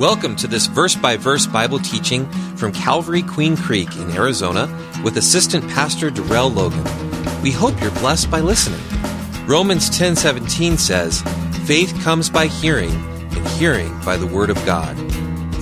[0.00, 2.24] Welcome to this verse by verse Bible teaching
[2.56, 4.66] from Calvary Queen Creek in Arizona
[5.04, 6.84] with Assistant Pastor Darrell Logan.
[7.42, 8.80] We hope you're blessed by listening.
[9.46, 11.20] Romans 10:17 says,
[11.66, 12.92] "Faith comes by hearing,
[13.36, 14.96] and hearing by the word of God."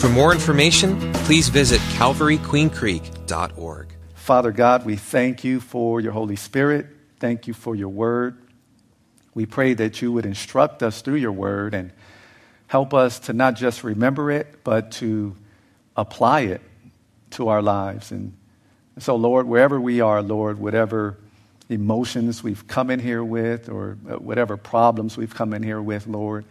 [0.00, 3.86] For more information, please visit calvaryqueencreek.org.
[4.14, 6.86] Father God, we thank you for your Holy Spirit.
[7.18, 8.36] Thank you for your word.
[9.34, 11.90] We pray that you would instruct us through your word and
[12.68, 15.34] Help us to not just remember it, but to
[15.96, 16.60] apply it
[17.30, 18.12] to our lives.
[18.12, 18.34] And
[18.98, 21.16] so, Lord, wherever we are, Lord, whatever
[21.68, 26.06] emotions we've come in here with or uh, whatever problems we've come in here with,
[26.06, 26.44] Lord,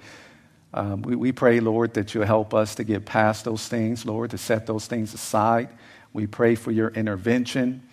[0.73, 4.31] um, we, we pray, Lord, that you help us to get past those things, Lord,
[4.31, 5.70] to set those things aside.
[6.13, 7.84] We pray for your intervention.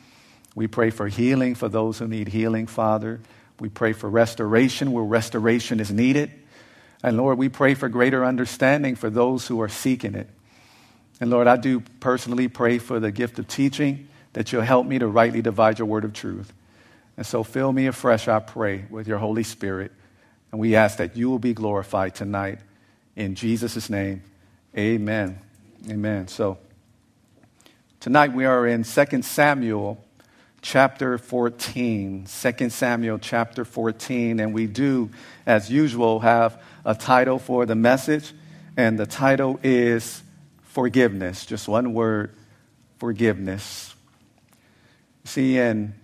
[0.54, 3.20] We pray for healing for those who need healing, Father.
[3.60, 6.30] We pray for restoration where restoration is needed.
[7.04, 10.26] And Lord, we pray for greater understanding for those who are seeking it.
[11.20, 14.98] And Lord, I do personally pray for the gift of teaching that you'll help me
[14.98, 16.50] to rightly divide your word of truth.
[17.18, 19.92] And so fill me afresh, I pray, with your Holy Spirit.
[20.50, 22.60] And we ask that you will be glorified tonight.
[23.16, 24.22] In Jesus' name,
[24.74, 25.38] amen.
[25.90, 26.26] Amen.
[26.28, 26.56] So
[28.00, 30.02] tonight we are in 2 Samuel
[30.62, 32.24] chapter 14.
[32.24, 34.40] 2 Samuel chapter 14.
[34.40, 35.10] And we do,
[35.44, 38.32] as usual, have a title for the message,
[38.76, 40.22] and the title is
[40.62, 41.46] Forgiveness.
[41.46, 42.34] Just one word
[42.98, 43.94] forgiveness.
[45.24, 45.94] See, in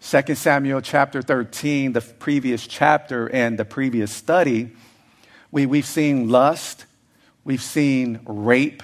[0.00, 4.70] 2 Samuel chapter 13, the previous chapter and the previous study,
[5.50, 6.86] we, we've seen lust,
[7.44, 8.82] we've seen rape,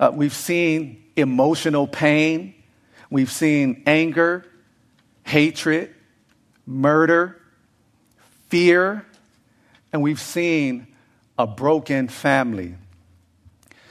[0.00, 2.54] uh, we've seen emotional pain,
[3.10, 4.44] we've seen anger,
[5.24, 5.94] hatred,
[6.66, 7.40] murder,
[8.48, 9.04] fear,
[9.92, 10.86] and we've seen
[11.38, 12.74] a broken family.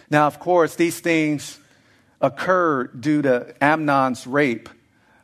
[0.10, 1.60] Now, of course, these things
[2.22, 4.70] occurred due to Amnon's rape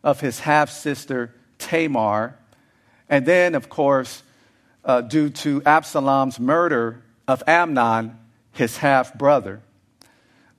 [0.03, 2.37] of his half sister Tamar,
[3.09, 4.23] and then, of course,
[4.85, 8.17] uh, due to Absalom's murder of Amnon,
[8.51, 9.61] his half brother.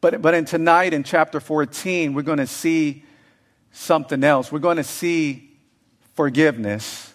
[0.00, 3.04] But, but in tonight, in chapter 14, we're going to see
[3.72, 4.52] something else.
[4.52, 5.50] We're going to see
[6.14, 7.13] forgiveness.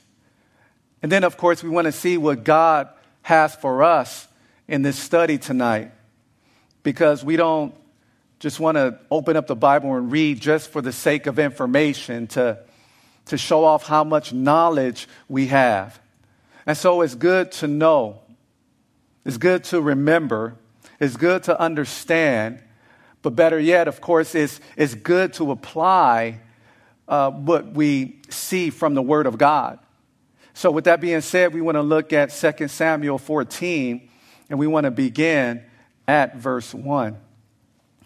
[1.01, 2.89] And then, of course, we want to see what God
[3.21, 4.27] has for us
[4.67, 5.91] in this study tonight
[6.83, 7.73] because we don't
[8.39, 12.27] just want to open up the Bible and read just for the sake of information
[12.27, 12.57] to,
[13.25, 15.99] to show off how much knowledge we have.
[16.65, 18.21] And so it's good to know,
[19.25, 20.55] it's good to remember,
[20.99, 22.61] it's good to understand,
[23.21, 26.39] but better yet, of course, it's, it's good to apply
[27.07, 29.79] uh, what we see from the Word of God.
[30.59, 34.09] So, with that being said, we want to look at 2 Samuel 14,
[34.49, 35.63] and we want to begin
[36.05, 37.17] at verse 1.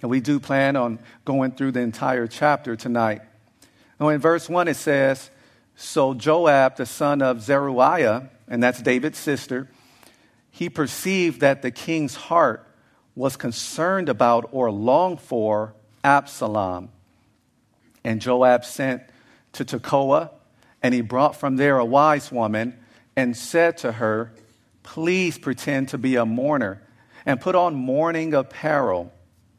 [0.04, 3.24] And we do plan on going through the entire chapter tonight.
[4.00, 5.32] Now, in verse 1, it says,
[5.76, 9.68] So Joab, the son of Zeruiah, and that's David's sister,
[10.52, 12.68] he perceived that the king's heart
[13.16, 16.90] was concerned about or longed for Absalom.
[18.04, 19.02] And Joab sent
[19.54, 20.30] to Tekoa
[20.84, 22.78] and he brought from there a wise woman
[23.16, 24.34] and said to her,
[24.84, 26.82] Please pretend to be a mourner
[27.26, 29.14] and put on mourning apparel,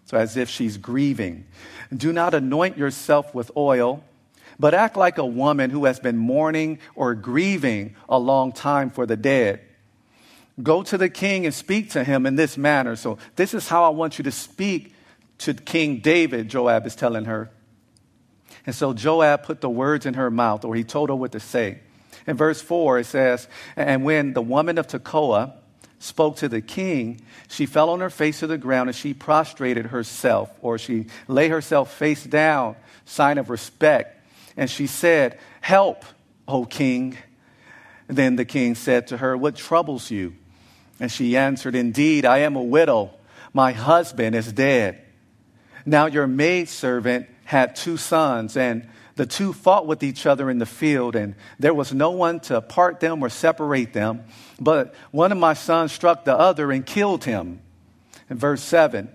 [0.04, 1.46] so as if she's grieving.
[1.96, 4.04] Do not anoint yourself with oil,
[4.58, 9.06] but act like a woman who has been mourning or grieving a long time for
[9.06, 9.60] the dead.
[10.62, 12.96] Go to the king and speak to him in this manner.
[12.96, 14.94] So, this is how I want you to speak
[15.38, 17.50] to King David, Joab is telling her.
[18.66, 21.40] And so Joab put the words in her mouth, or he told her what to
[21.40, 21.80] say.
[22.26, 25.52] In verse 4, it says, And when the woman of Tekoa
[25.98, 29.86] spoke to the king, she fell on her face to the ground and she prostrated
[29.86, 34.22] herself, or she lay herself face down, sign of respect.
[34.56, 36.04] And she said, Help,
[36.46, 37.18] O king.
[38.06, 40.34] then the king said to her, What troubles you?
[41.00, 43.10] And she answered, Indeed, I am a widow.
[43.52, 45.02] My husband is dead.
[45.86, 50.66] Now your maidservant had two sons, and the two fought with each other in the
[50.66, 54.24] field, and there was no one to part them or separate them.
[54.60, 57.60] But one of my sons struck the other and killed him.
[58.28, 59.08] In verse 7,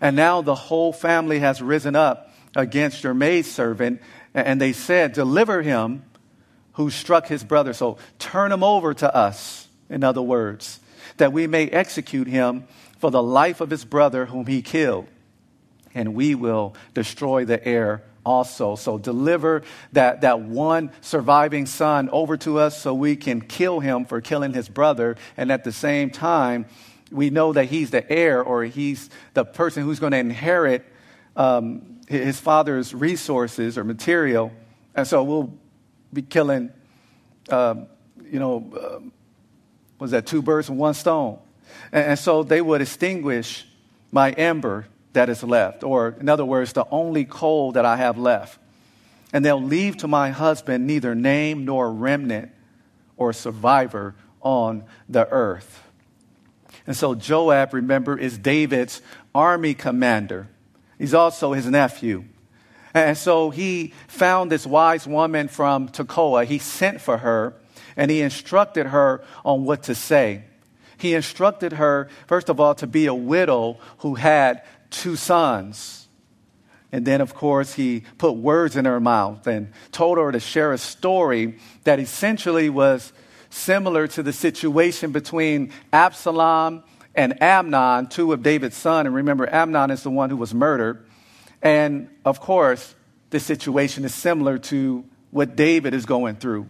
[0.00, 4.00] and now the whole family has risen up against your maidservant,
[4.32, 6.02] and they said, Deliver him
[6.72, 7.72] who struck his brother.
[7.72, 10.80] So turn him over to us, in other words,
[11.18, 12.66] that we may execute him
[12.98, 15.06] for the life of his brother whom he killed
[15.94, 18.74] and we will destroy the heir also.
[18.76, 19.62] So deliver
[19.92, 24.54] that, that one surviving son over to us so we can kill him for killing
[24.54, 26.66] his brother, and at the same time,
[27.10, 30.84] we know that he's the heir or he's the person who's going to inherit
[31.36, 34.52] um, his father's resources or material.
[34.94, 35.52] And so we'll
[36.12, 36.72] be killing,
[37.50, 37.86] um,
[38.24, 39.08] you know, uh,
[39.98, 41.38] was that two birds with one stone?
[41.92, 43.66] And, and so they would extinguish
[44.10, 48.18] my ember that is left, or in other words, the only coal that I have
[48.18, 48.58] left.
[49.32, 52.52] And they'll leave to my husband neither name nor remnant
[53.16, 55.82] or survivor on the earth.
[56.86, 59.00] And so Joab, remember, is David's
[59.34, 60.48] army commander.
[60.98, 62.24] He's also his nephew.
[62.92, 66.44] And so he found this wise woman from Tekoa.
[66.44, 67.54] He sent for her
[67.96, 70.44] and he instructed her on what to say.
[70.96, 74.62] He instructed her, first of all, to be a widow who had
[74.94, 76.08] two sons.
[76.92, 80.72] And then, of course, he put words in her mouth and told her to share
[80.72, 83.12] a story that essentially was
[83.50, 89.06] similar to the situation between Absalom and Amnon, two of David's sons.
[89.06, 91.04] And remember, Amnon is the one who was murdered.
[91.60, 92.94] And of course,
[93.30, 96.68] the situation is similar to what David is going through.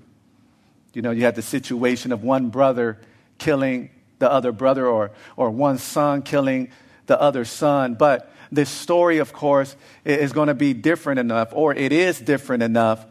[0.94, 2.98] You know, you have the situation of one brother
[3.36, 3.90] killing
[4.20, 6.70] the other brother or, or one son killing
[7.06, 7.94] the other son.
[7.94, 12.62] But this story, of course, is going to be different enough, or it is different
[12.62, 13.04] enough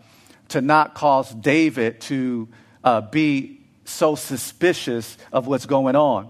[0.49, 2.47] to not cause David to
[2.83, 6.29] uh, be so suspicious of what's going on.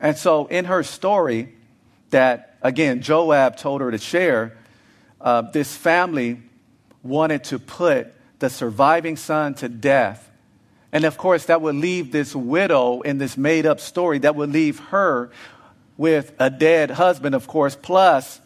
[0.00, 1.54] And so, in her story,
[2.10, 4.56] that again, Joab told her to share,
[5.20, 6.40] uh, this family
[7.02, 10.30] wanted to put the surviving son to death.
[10.92, 14.52] And of course, that would leave this widow in this made up story, that would
[14.52, 15.30] leave her
[15.98, 18.40] with a dead husband, of course, plus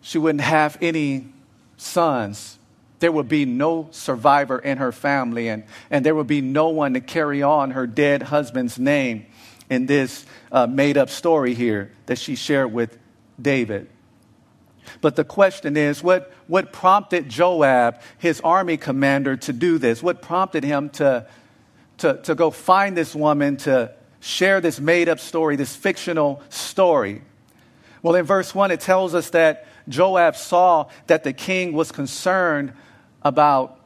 [0.00, 1.28] she wouldn't have any
[1.76, 2.58] sons
[3.02, 6.94] there would be no survivor in her family, and, and there would be no one
[6.94, 9.26] to carry on her dead husband's name
[9.68, 12.96] in this uh, made up story here that she shared with
[13.40, 13.88] David.
[15.00, 20.00] But the question is what, what prompted Joab, his army commander, to do this?
[20.00, 21.26] What prompted him to,
[21.98, 27.22] to, to go find this woman to share this made up story, this fictional story?
[28.02, 32.72] Well, in verse 1, it tells us that Joab saw that the king was concerned
[33.22, 33.78] about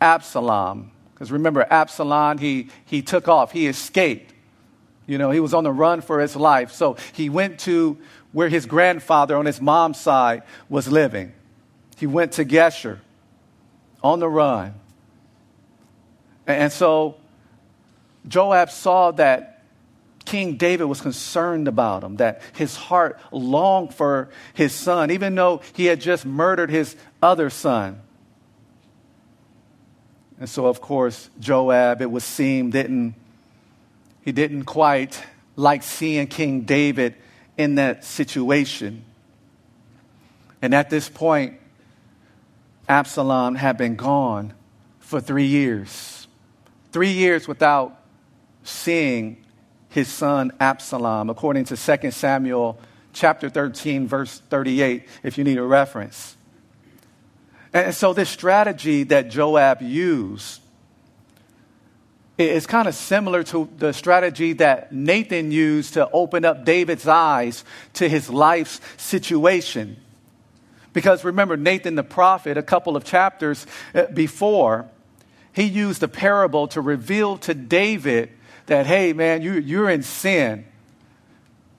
[0.00, 0.90] Absalom.
[1.14, 4.32] Because remember, Absalom, he, he took off, he escaped.
[5.06, 6.72] You know, he was on the run for his life.
[6.72, 7.98] So he went to
[8.32, 11.32] where his grandfather on his mom's side was living.
[11.98, 12.98] He went to Geshur
[14.02, 14.74] on the run.
[16.46, 17.16] And so
[18.26, 19.51] Joab saw that
[20.32, 25.60] King David was concerned about him, that his heart longed for his son, even though
[25.74, 28.00] he had just murdered his other son.
[30.40, 33.14] And so, of course, Joab, it would seem, didn't,
[34.22, 35.22] he didn't quite
[35.54, 37.14] like seeing King David
[37.58, 39.04] in that situation.
[40.62, 41.60] And at this point,
[42.88, 44.54] Absalom had been gone
[44.98, 46.26] for three years.
[46.90, 48.00] Three years without
[48.64, 49.41] seeing
[49.92, 52.78] his son Absalom, according to 2 Samuel
[53.12, 56.34] chapter 13, verse 38, if you need a reference.
[57.74, 60.60] And so, this strategy that Joab used
[62.38, 67.62] is kind of similar to the strategy that Nathan used to open up David's eyes
[67.94, 69.98] to his life's situation.
[70.94, 74.88] Because remember, Nathan the prophet, a couple of chapters uh, before,
[75.52, 78.30] he used a parable to reveal to David
[78.72, 80.64] that, hey, man, you, you're in sin.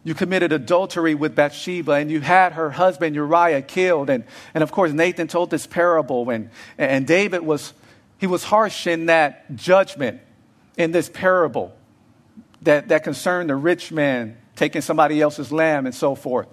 [0.04, 4.12] You committed adultery with Bathsheba and you had her husband Uriah killed.
[4.12, 7.74] And, and of course, Nathan told this parable, and, and David was,
[8.20, 10.22] he was harsh in that judgment
[10.78, 11.74] in this parable
[12.62, 16.48] that, that concerned the rich man taking somebody else's lamb and so forth.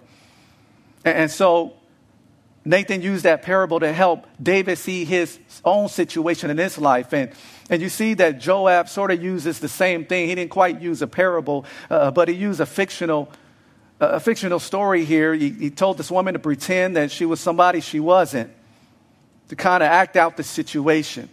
[1.05, 1.75] And, and so
[2.65, 7.13] Nathan used that parable to help David see his own situation in his life.
[7.13, 7.31] And,
[7.71, 10.29] and you see that Joab sort of uses the same thing.
[10.29, 13.33] He didn't quite use a parable, uh, but he used a fictional
[14.01, 15.35] a fictional story here.
[15.35, 18.51] He, he told this woman to pretend that she was somebody she wasn't,
[19.49, 21.29] to kind of act out the situation,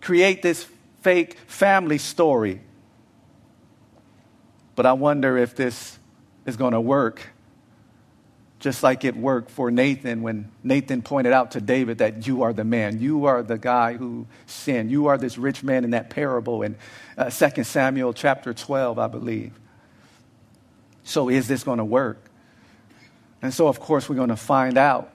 [0.00, 0.66] create this
[1.02, 2.60] fake family story.
[4.74, 5.98] But I wonder if this
[6.46, 7.22] is going to work
[8.60, 12.52] just like it worked for Nathan when Nathan pointed out to David that you are
[12.52, 13.00] the man.
[13.00, 14.90] You are the guy who sinned.
[14.90, 16.76] You are this rich man in that parable in
[17.16, 19.52] uh, 2 Samuel chapter 12, I believe.
[21.04, 22.22] So, is this going to work?
[23.40, 25.10] And so, of course, we're going to find out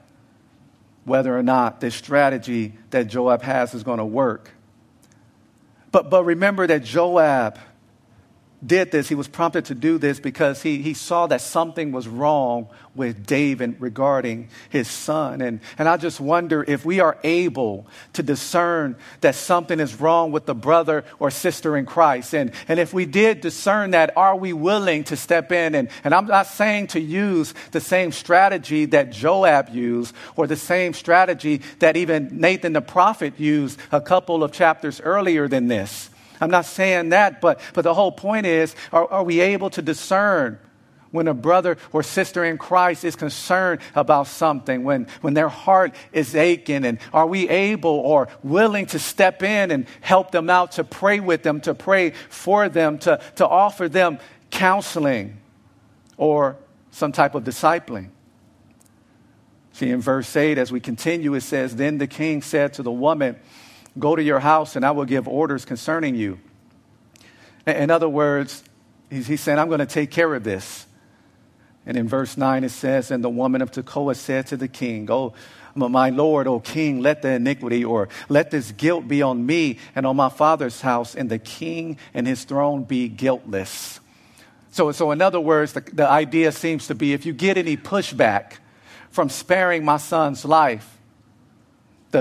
[1.04, 4.50] whether or not this strategy that Joab has is going to work.
[5.92, 7.60] But, but remember that Joab
[8.66, 12.08] did this, he was prompted to do this because he, he saw that something was
[12.08, 15.42] wrong with David regarding his son.
[15.42, 20.32] And, and I just wonder if we are able to discern that something is wrong
[20.32, 22.34] with the brother or sister in Christ.
[22.34, 25.76] And, and if we did discern that, are we willing to step in?
[25.76, 30.56] And, and I'm not saying to use the same strategy that Joab used or the
[30.56, 36.10] same strategy that even Nathan the prophet used a couple of chapters earlier than this.
[36.46, 39.82] I'm not saying that, but, but the whole point is are, are we able to
[39.82, 40.60] discern
[41.10, 45.96] when a brother or sister in Christ is concerned about something, when, when their heart
[46.12, 50.74] is aching, and are we able or willing to step in and help them out,
[50.74, 54.20] to pray with them, to pray for them, to, to offer them
[54.52, 55.38] counseling
[56.18, 56.58] or
[56.92, 58.10] some type of discipling?
[59.72, 62.92] See, in verse 8, as we continue, it says, Then the king said to the
[62.92, 63.36] woman,
[63.98, 66.40] Go to your house, and I will give orders concerning you.
[67.66, 68.64] In other words,
[69.10, 70.86] he's saying, I'm going to take care of this.
[71.86, 75.10] And in verse 9 it says, And the woman of Tekoa said to the king,
[75.10, 75.34] Oh,
[75.76, 80.06] my Lord, O king, let the iniquity or let this guilt be on me and
[80.06, 84.00] on my father's house, and the king and his throne be guiltless.
[84.72, 87.78] So, so in other words, the, the idea seems to be if you get any
[87.78, 88.54] pushback
[89.10, 90.95] from sparing my son's life,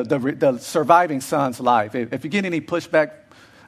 [0.03, 3.13] the, the, the surviving son's life, if, you get any pushback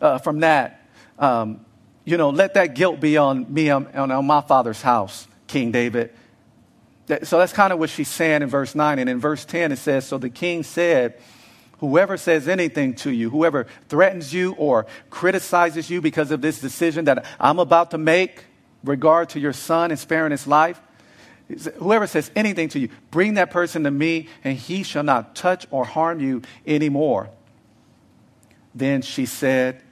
[0.01, 0.83] uh, from that,
[1.19, 1.65] um,
[2.05, 6.13] you know, let that guilt be on me, on, on my father's house, King David.
[7.23, 8.99] So that's kind of what she's saying in verse 9.
[8.99, 11.21] And in verse 10, it says, So the king said,
[11.79, 17.05] Whoever says anything to you, whoever threatens you or criticizes you because of this decision
[17.05, 18.45] that I'm about to make
[18.83, 20.81] regard to your son and sparing his life,
[21.77, 25.67] Whoever says anything to you, bring that person to me, and he shall not touch
[25.71, 27.31] or harm you anymore.
[28.75, 29.83] Then she said,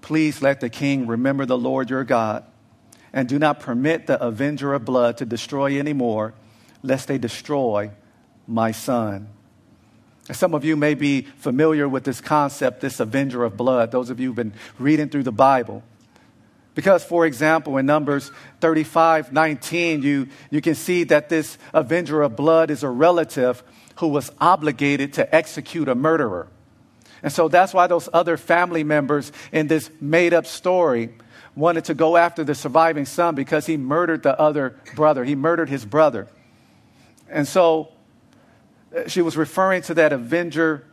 [0.00, 2.44] Please let the king remember the Lord your God,
[3.12, 6.34] and do not permit the avenger of blood to destroy anymore,
[6.82, 7.90] lest they destroy
[8.46, 9.28] my son.
[10.30, 14.20] Some of you may be familiar with this concept, this avenger of blood, those of
[14.20, 15.82] you who've been reading through the Bible.
[16.74, 22.36] Because, for example, in Numbers 35 19, you, you can see that this avenger of
[22.36, 23.62] blood is a relative
[23.96, 26.48] who was obligated to execute a murderer.
[27.22, 31.14] And so that's why those other family members in this made up story
[31.56, 35.24] wanted to go after the surviving son because he murdered the other brother.
[35.24, 36.28] He murdered his brother.
[37.30, 37.92] And so
[38.94, 40.84] uh, she was referring to that avenger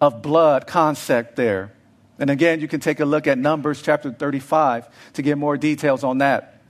[0.00, 1.72] of blood concept there.
[2.18, 6.02] And again, you can take a look at Numbers chapter 35 to get more details
[6.02, 6.60] on that.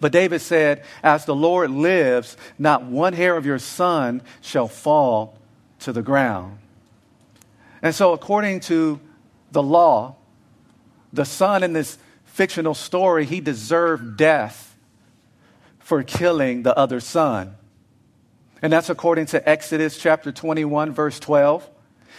[0.00, 5.38] But David said, As the Lord lives, not one hair of your son shall fall
[5.80, 6.58] to the ground.
[7.82, 9.00] And so, according to
[9.52, 10.16] the law,
[11.12, 14.76] the son in this fictional story, he deserved death
[15.78, 17.56] for killing the other son.
[18.62, 21.68] And that's according to Exodus chapter 21, verse 12,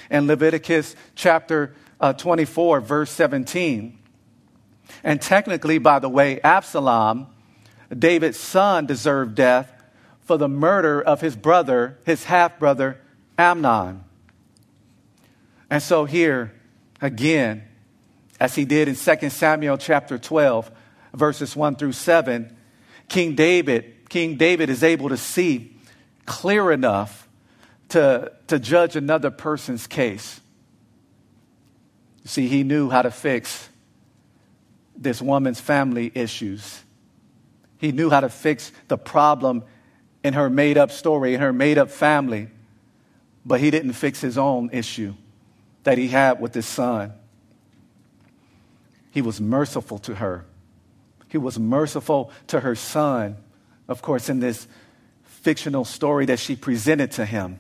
[0.10, 3.98] and Leviticus chapter uh, 24, verse 17.
[5.04, 7.28] And technically, by the way, Absalom,
[7.98, 9.72] David's son, deserved death
[10.22, 13.00] for the murder of his brother, his half brother,
[13.38, 14.04] Amnon.
[15.70, 16.54] And so, here,
[17.00, 17.64] again,
[18.40, 20.72] as he did in 2 Samuel chapter 12,
[21.14, 22.58] verses 1 through 7,
[23.08, 25.78] King David, King David is able to see
[26.26, 27.30] clear enough
[27.90, 30.41] to, to judge another person's case.
[32.26, 33.70] See, he knew how to fix
[34.96, 36.84] this woman's family issues.
[37.78, 39.64] He knew how to fix the problem
[40.24, 42.50] in her made up story, in her made up family.
[43.46, 45.16] But he didn't fix his own issue
[45.84, 47.14] that he had with his son.
[49.10, 50.46] He was merciful to her.
[51.28, 53.38] He was merciful to her son,
[53.88, 54.68] of course, in this
[55.24, 57.60] fictional story that she presented to him.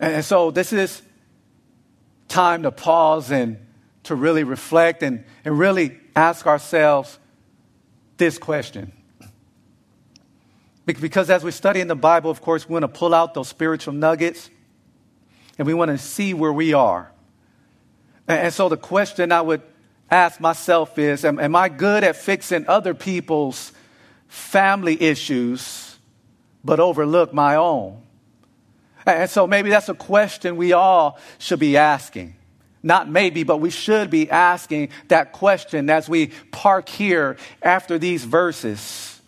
[0.00, 1.02] And so, this is
[2.28, 3.58] time to pause and
[4.04, 7.18] to really reflect and, and really ask ourselves
[8.16, 8.92] this question.
[10.86, 13.48] Because as we study in the Bible, of course, we want to pull out those
[13.48, 14.48] spiritual nuggets
[15.58, 17.12] and we want to see where we are.
[18.26, 19.62] And so the question I would
[20.10, 23.72] ask myself is Am, am I good at fixing other people's
[24.28, 25.96] family issues
[26.64, 28.02] but overlook my own?
[29.08, 32.34] And so maybe that's a question we all should be asking.
[32.82, 38.24] Not maybe, but we should be asking that question as we park here after these
[38.24, 39.20] verses.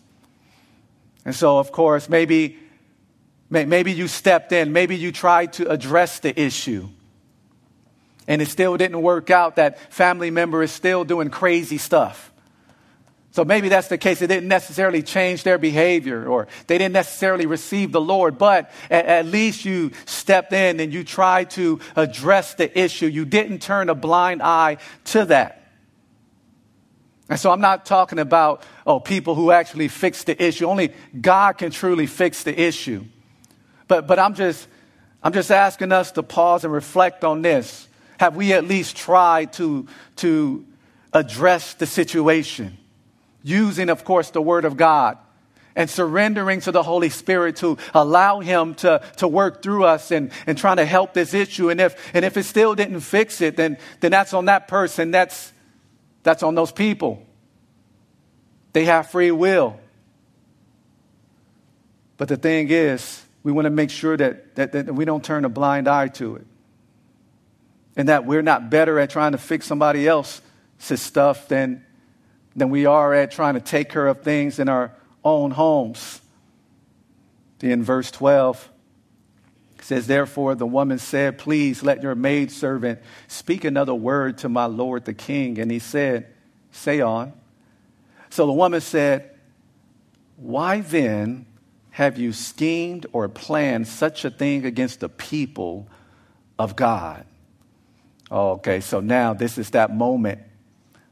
[1.25, 2.57] And so, of course, maybe,
[3.49, 6.87] maybe you stepped in, maybe you tried to address the issue.
[8.27, 12.30] and it still didn't work out, that family member is still doing crazy stuff.
[13.31, 14.21] So maybe that's the case.
[14.21, 19.05] It didn't necessarily change their behavior or they didn't necessarily receive the Lord, but at,
[19.05, 23.07] at, least you stepped in and you tried to address the issue.
[23.07, 25.71] You didn't turn a blind eye to that.
[27.29, 30.65] And so I'm not talking about, oh, people who actually fix the issue.
[30.65, 33.05] Only God can truly fix the issue.
[33.87, 34.67] But, but I'm just,
[35.23, 37.87] I'm just asking us to pause and reflect on this.
[38.19, 40.65] Have we at least tried to, to
[41.13, 42.77] address the situation?
[43.43, 45.17] Using, of course, the Word of God
[45.75, 50.31] and surrendering to the Holy Spirit to allow Him to, to work through us and,
[50.45, 51.69] and trying to help this issue.
[51.69, 55.11] And if, and if it still didn't fix it, then, then that's on that person.
[55.11, 55.53] That's,
[56.23, 57.25] that's on those people.
[58.73, 59.79] They have free will.
[62.17, 65.45] But the thing is, we want to make sure that, that, that we don't turn
[65.45, 66.45] a blind eye to it.
[67.95, 70.41] And that we're not better at trying to fix somebody else's
[71.01, 71.85] stuff than
[72.55, 74.93] than we are at trying to take care of things in our
[75.23, 76.21] own homes.
[77.61, 78.69] In verse 12,
[79.77, 84.65] it says, Therefore the woman said, Please let your maidservant speak another word to my
[84.65, 85.59] lord the king.
[85.59, 86.27] And he said,
[86.71, 87.33] Say on.
[88.29, 89.31] So the woman said,
[90.37, 91.45] Why then
[91.91, 95.87] have you schemed or planned such a thing against the people
[96.57, 97.25] of God?
[98.31, 100.39] okay, so now this is that moment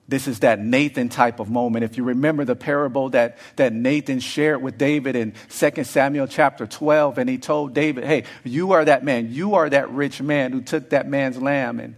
[0.10, 1.86] this is that Nathan type of moment.
[1.86, 6.66] If you remember the parable that, that Nathan shared with David in 2 Samuel chapter
[6.66, 9.32] 12, and he told David, Hey, you are that man.
[9.32, 11.96] You are that rich man who took that man's lamb and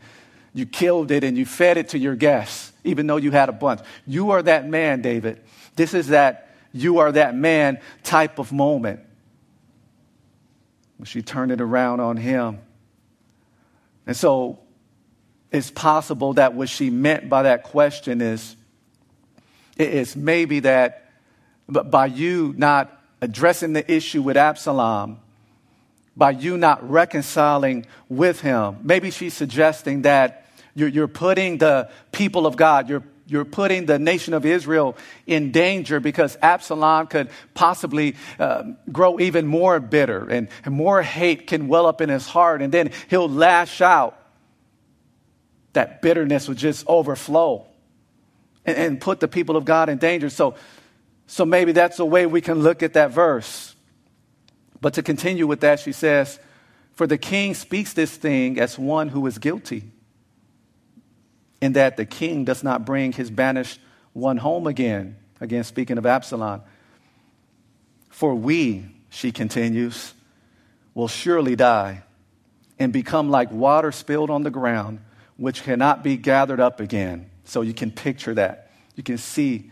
[0.53, 3.53] you killed it and you fed it to your guests, even though you had a
[3.53, 3.79] bunch.
[4.05, 5.41] You are that man, David.
[5.77, 8.99] This is that you are that man type of moment.
[11.05, 12.59] She turned it around on him.
[14.05, 14.59] And so
[15.51, 18.55] it's possible that what she meant by that question is,
[19.77, 21.09] is maybe that
[21.67, 25.19] by you not addressing the issue with Absalom,
[26.15, 32.47] by you not reconciling with him, maybe she's suggesting that you're, you're putting the people
[32.47, 38.17] of God, you're you're putting the nation of Israel in danger because Absalom could possibly
[38.37, 42.61] uh, grow even more bitter and, and more hate can well up in his heart.
[42.61, 44.20] And then he'll lash out
[45.73, 47.65] that bitterness would just overflow
[48.65, 50.29] and, and put the people of God in danger.
[50.29, 50.55] So,
[51.27, 53.75] so maybe that's a way we can look at that verse.
[54.81, 56.39] But to continue with that, she says,
[56.93, 59.83] For the king speaks this thing as one who is guilty,
[61.61, 63.79] in that the king does not bring his banished
[64.13, 65.15] one home again.
[65.39, 66.61] Again, speaking of Absalom.
[68.09, 70.13] For we, she continues,
[70.93, 72.03] will surely die
[72.77, 74.99] and become like water spilled on the ground
[75.41, 77.27] which cannot be gathered up again.
[77.45, 78.69] So you can picture that.
[78.95, 79.71] You can see,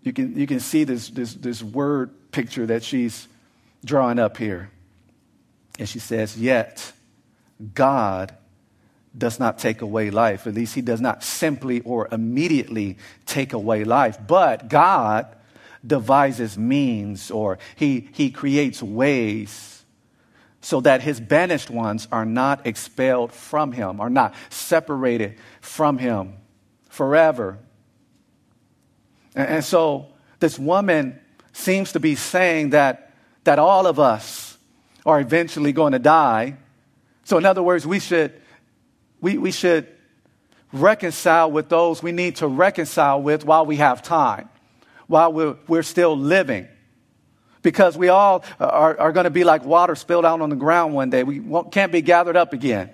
[0.00, 3.28] you can, you can see this, this, this word picture that she's
[3.84, 4.70] drawing up here.
[5.78, 6.92] And she says, Yet
[7.74, 8.34] God
[9.16, 10.46] does not take away life.
[10.46, 12.96] At least He does not simply or immediately
[13.26, 14.16] take away life.
[14.26, 15.26] But God
[15.86, 19.73] devises means or He, he creates ways
[20.64, 26.38] so that his banished ones are not expelled from him, are not separated from him
[26.88, 27.58] forever.
[29.34, 30.06] And, so
[30.40, 31.20] this woman
[31.52, 33.12] seems to be saying that,
[33.44, 34.56] that all of us
[35.04, 36.56] are eventually going to die.
[37.24, 38.32] So, in other words, we should,
[39.20, 39.86] we, we should
[40.72, 44.48] reconcile with those we need to reconcile with while we have time,
[45.08, 46.68] while we're, we're still living
[47.64, 50.56] because we all uh, are, are going to be like water spilled out on the
[50.56, 51.24] ground one day.
[51.24, 52.90] We can't be gathered up again.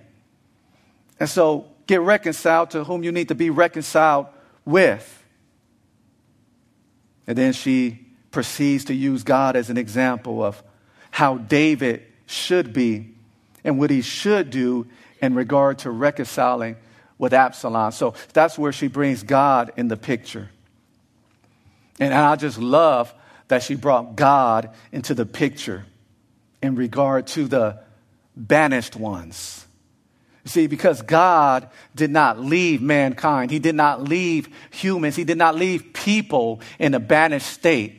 [1.19, 4.29] And so get reconciled to whom you need to be reconciled
[4.65, 5.25] with.
[7.27, 10.63] And then she proceeds to use God as an example of
[11.11, 13.13] how David should be
[13.65, 14.87] and what he should do
[15.21, 16.77] in regard to reconciling
[17.19, 17.91] with Absalom.
[17.91, 20.49] So that's where she brings God in the picture.
[21.99, 23.13] And I just love
[23.51, 25.85] that she brought God into the picture
[26.63, 27.81] in regard to the
[28.37, 29.67] banished ones.
[30.45, 35.37] You See, because God did not leave mankind, He did not leave humans, He did
[35.37, 37.97] not leave people in a banished state.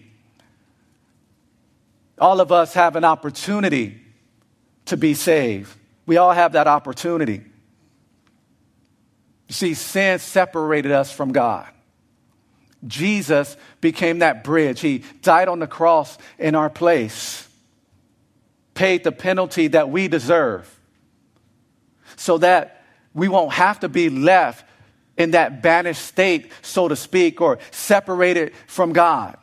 [2.18, 4.02] All of us have an opportunity
[4.86, 5.76] to be saved.
[6.06, 7.42] We all have that opportunity.
[9.48, 11.68] You see, sin separated us from God.
[12.88, 14.80] Jesus became that bridge.
[14.80, 17.48] He died on the cross in our place,
[18.74, 20.80] paid the penalty that we deserve,
[22.16, 24.66] so that we won't have to be left
[25.18, 29.38] in that banished state, so to speak, or separated from God.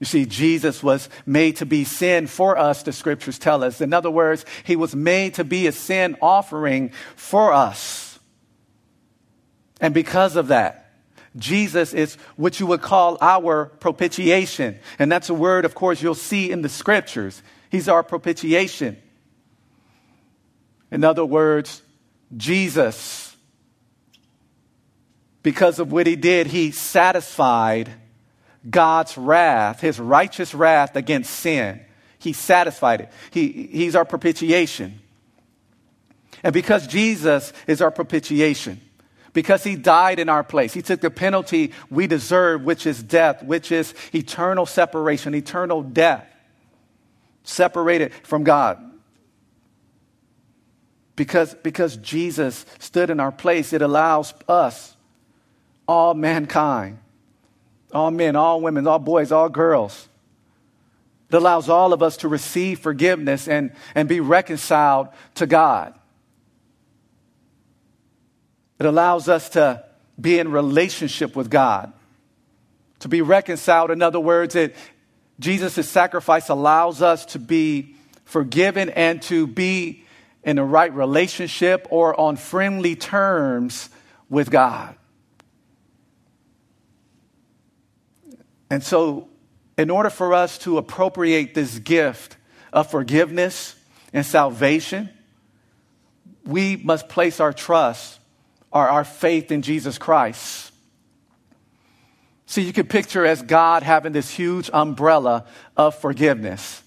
[0.00, 3.82] You see, Jesus was made to be sin for us, the scriptures tell us.
[3.82, 8.18] In other words, he was made to be a sin offering for us.
[9.78, 10.89] And because of that,
[11.36, 14.78] Jesus is what you would call our propitiation.
[14.98, 17.42] And that's a word, of course, you'll see in the scriptures.
[17.70, 18.96] He's our propitiation.
[20.90, 21.82] In other words,
[22.36, 23.36] Jesus,
[25.42, 27.90] because of what he did, he satisfied
[28.68, 31.80] God's wrath, his righteous wrath against sin.
[32.18, 33.12] He satisfied it.
[33.30, 35.00] He, he's our propitiation.
[36.42, 38.80] And because Jesus is our propitiation,
[39.32, 43.42] because he died in our place, he took the penalty we deserve, which is death,
[43.42, 46.26] which is eternal separation, eternal death,
[47.44, 48.78] separated from God.
[51.16, 54.96] Because, because Jesus stood in our place, it allows us,
[55.86, 56.98] all mankind,
[57.92, 60.08] all men, all women, all boys, all girls.
[61.28, 65.94] It allows all of us to receive forgiveness and, and be reconciled to God.
[68.80, 69.84] It allows us to
[70.18, 71.92] be in relationship with God,
[73.00, 73.90] to be reconciled.
[73.90, 74.74] In other words, it,
[75.38, 80.04] Jesus' sacrifice allows us to be forgiven and to be
[80.42, 83.90] in the right relationship or on friendly terms
[84.30, 84.94] with God.
[88.70, 89.28] And so,
[89.76, 92.38] in order for us to appropriate this gift
[92.72, 93.74] of forgiveness
[94.14, 95.10] and salvation,
[96.46, 98.19] we must place our trust
[98.72, 100.72] or our faith in Jesus Christ.
[102.46, 106.82] See, you can picture as God having this huge umbrella of forgiveness.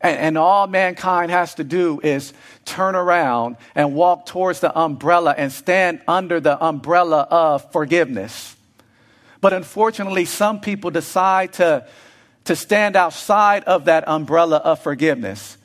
[0.00, 2.32] And, and, all mankind has to do is
[2.64, 8.56] turn around and walk towards the umbrella and stand under the umbrella of forgiveness.
[9.40, 11.86] But unfortunately, some people decide to,
[12.44, 15.56] to stand outside of that umbrella of forgiveness.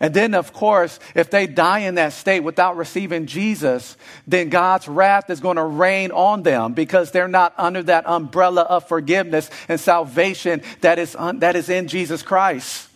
[0.00, 3.96] And then, of course, if they die in that state without receiving Jesus,
[4.28, 8.62] then God's wrath is going to rain on them because they're not under that umbrella
[8.62, 12.88] of forgiveness and salvation that is, un- that is in Jesus Christ.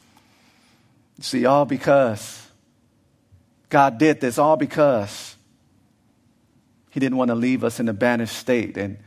[1.20, 2.46] See, all because
[3.68, 5.36] God did this, all because
[6.90, 8.76] He didn't want to leave us in a banished state.
[8.76, 8.98] And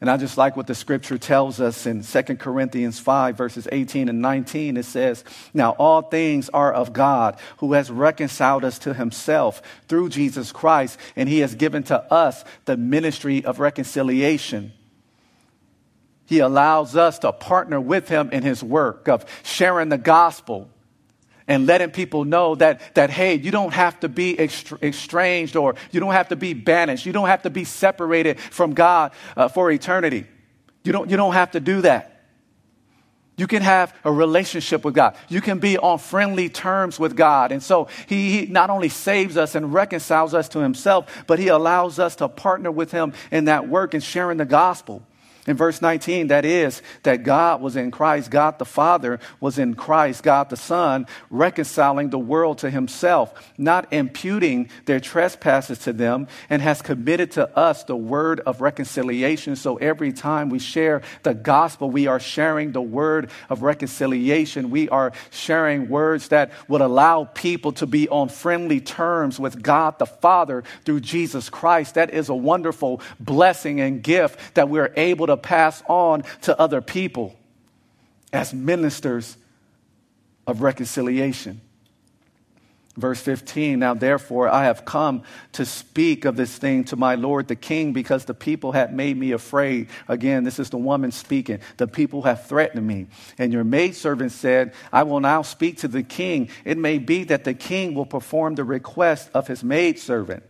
[0.00, 4.10] and I just like what the scripture tells us in 2 Corinthians 5, verses 18
[4.10, 4.76] and 19.
[4.76, 10.10] It says, Now all things are of God, who has reconciled us to himself through
[10.10, 14.72] Jesus Christ, and he has given to us the ministry of reconciliation.
[16.26, 20.68] He allows us to partner with him in his work of sharing the gospel
[21.48, 26.00] and letting people know that, that hey, you don't have to be estranged or you
[26.00, 27.06] don't have to be banished.
[27.06, 30.26] You don't have to be separated from God uh, for eternity.
[30.84, 32.12] You don't, you don't have to do that.
[33.38, 35.14] You can have a relationship with God.
[35.28, 37.52] You can be on friendly terms with God.
[37.52, 41.48] And so he, he, not only saves us and reconciles us to himself, but he
[41.48, 45.02] allows us to partner with him in that work and sharing the gospel.
[45.46, 49.74] In verse 19, that is, that God was in Christ, God the Father was in
[49.74, 56.26] Christ, God the Son, reconciling the world to himself, not imputing their trespasses to them,
[56.50, 59.54] and has committed to us the word of reconciliation.
[59.54, 64.70] So every time we share the gospel, we are sharing the word of reconciliation.
[64.70, 69.98] We are sharing words that would allow people to be on friendly terms with God
[69.98, 71.94] the Father through Jesus Christ.
[71.94, 76.80] That is a wonderful blessing and gift that we're able to pass on to other
[76.80, 77.36] people
[78.32, 79.36] as ministers
[80.46, 81.60] of reconciliation.
[82.96, 85.22] Verse 15, now therefore I have come
[85.52, 89.18] to speak of this thing to my Lord the king because the people have made
[89.18, 89.88] me afraid.
[90.08, 91.60] Again, this is the woman speaking.
[91.76, 93.08] The people have threatened me.
[93.36, 96.48] And your maidservant said, I will now speak to the king.
[96.64, 100.42] It may be that the king will perform the request of his maidservant.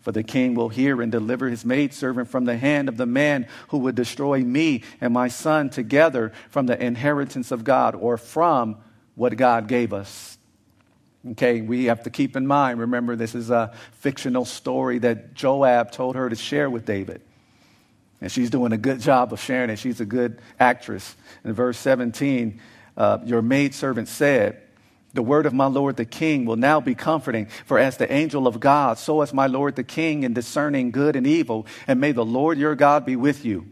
[0.00, 3.46] For the king will hear and deliver his maidservant from the hand of the man
[3.68, 8.78] who would destroy me and my son together from the inheritance of God or from
[9.14, 10.38] what God gave us.
[11.32, 15.90] Okay, we have to keep in mind, remember, this is a fictional story that Joab
[15.92, 17.20] told her to share with David.
[18.22, 19.78] And she's doing a good job of sharing it.
[19.78, 21.14] She's a good actress.
[21.44, 22.60] In verse 17,
[22.96, 24.62] uh, your maidservant said,
[25.12, 28.46] the word of my Lord the King will now be comforting, for as the angel
[28.46, 32.12] of God, so is my Lord the King in discerning good and evil, and may
[32.12, 33.66] the Lord your God be with you.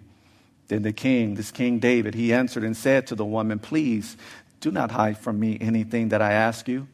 [0.68, 4.16] Then the king, this King David, he answered and said to the woman, Please
[4.60, 6.88] do not hide from me anything that I ask you.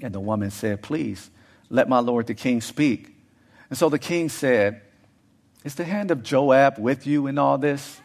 [0.00, 1.30] And the woman said, Please,
[1.68, 3.16] let my lord the king speak.
[3.68, 4.82] And so the king said,
[5.64, 8.00] Is the hand of Joab with you in all this?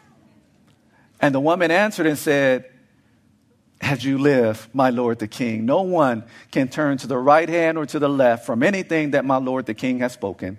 [1.20, 2.70] And the woman answered and said,
[3.80, 7.76] As you live, my lord the king, no one can turn to the right hand
[7.76, 10.58] or to the left from anything that my lord the king has spoken,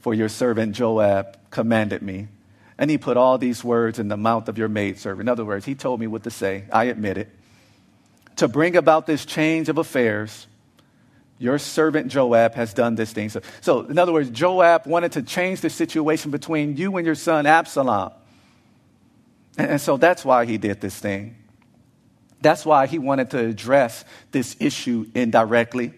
[0.00, 2.28] for your servant Joab commanded me.
[2.76, 5.20] And he put all these words in the mouth of your maidservant.
[5.22, 6.64] In other words, he told me what to say.
[6.72, 7.30] I admit it.
[8.36, 10.48] To bring about this change of affairs,
[11.38, 13.28] your servant Joab has done this thing.
[13.28, 17.14] So, so, in other words, Joab wanted to change the situation between you and your
[17.14, 18.12] son Absalom.
[19.56, 21.36] And, and so that's why he did this thing.
[22.40, 25.92] That's why he wanted to address this issue indirectly.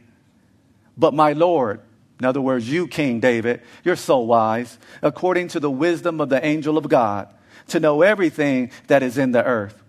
[0.96, 1.80] But my Lord,
[2.18, 6.44] in other words, you, King David, you're so wise, according to the wisdom of the
[6.44, 7.28] angel of God,
[7.68, 9.82] to know everything that is in the earth.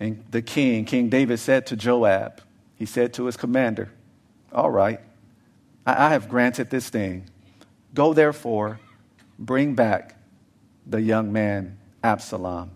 [0.00, 2.40] And the king, King David, said to Joab,
[2.76, 3.90] he said to his commander,
[4.52, 5.00] All right,
[5.86, 7.28] I have granted this thing.
[7.92, 8.80] Go therefore,
[9.38, 10.16] bring back
[10.86, 12.73] the young man Absalom.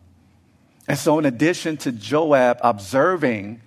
[0.89, 3.61] And so, in addition to Joab observing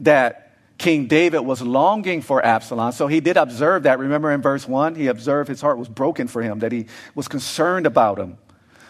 [0.00, 2.92] that King David was longing for Absalom.
[2.92, 3.98] So he did observe that.
[3.98, 7.26] Remember in verse 1, he observed his heart was broken for him, that he was
[7.26, 8.38] concerned about him.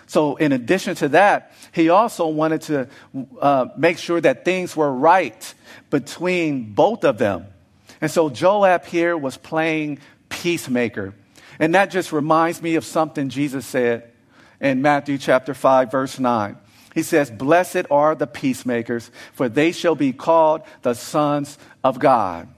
[0.07, 2.88] So, in addition to that, he also wanted to
[3.41, 5.55] uh, make sure that things were right
[5.91, 7.47] between both of them.
[8.01, 9.99] And so, Joab here was playing
[10.31, 11.14] peacemaker.
[11.59, 14.11] And that just reminds me of something Jesus said
[14.61, 16.57] in Matthew chapter 5, verse 9.
[16.98, 22.48] He says, Blessed are the peacemakers, for they shall be called the sons of God.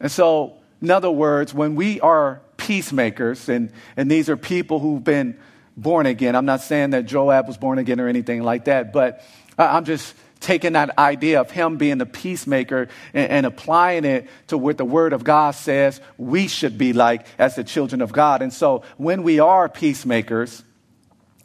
[0.00, 5.04] And so, in other words, when we are peacemakers, and, and these are people who've
[5.04, 5.38] been
[5.76, 9.24] born again, I'm not saying that Joab was born again or anything like that, but
[9.56, 14.58] I'm just taking that idea of him being the peacemaker and, and, applying it to
[14.58, 18.42] what the Word of God says we should be like as the children of God.
[18.42, 20.64] And so when we are peacemakers,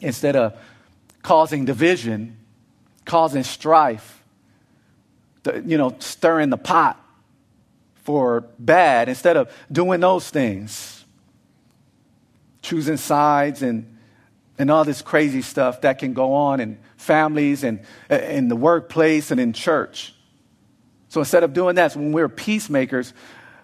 [0.00, 0.58] instead of
[1.26, 2.36] causing division,
[3.04, 4.22] causing strife,
[5.64, 7.04] you know, stirring the pot
[8.04, 11.04] for bad instead of doing those things,
[12.62, 13.92] choosing sides and
[14.56, 19.32] and all this crazy stuff that can go on in families and in the workplace
[19.32, 20.14] and in church.
[21.08, 23.12] So instead of doing that, when we're peacemakers,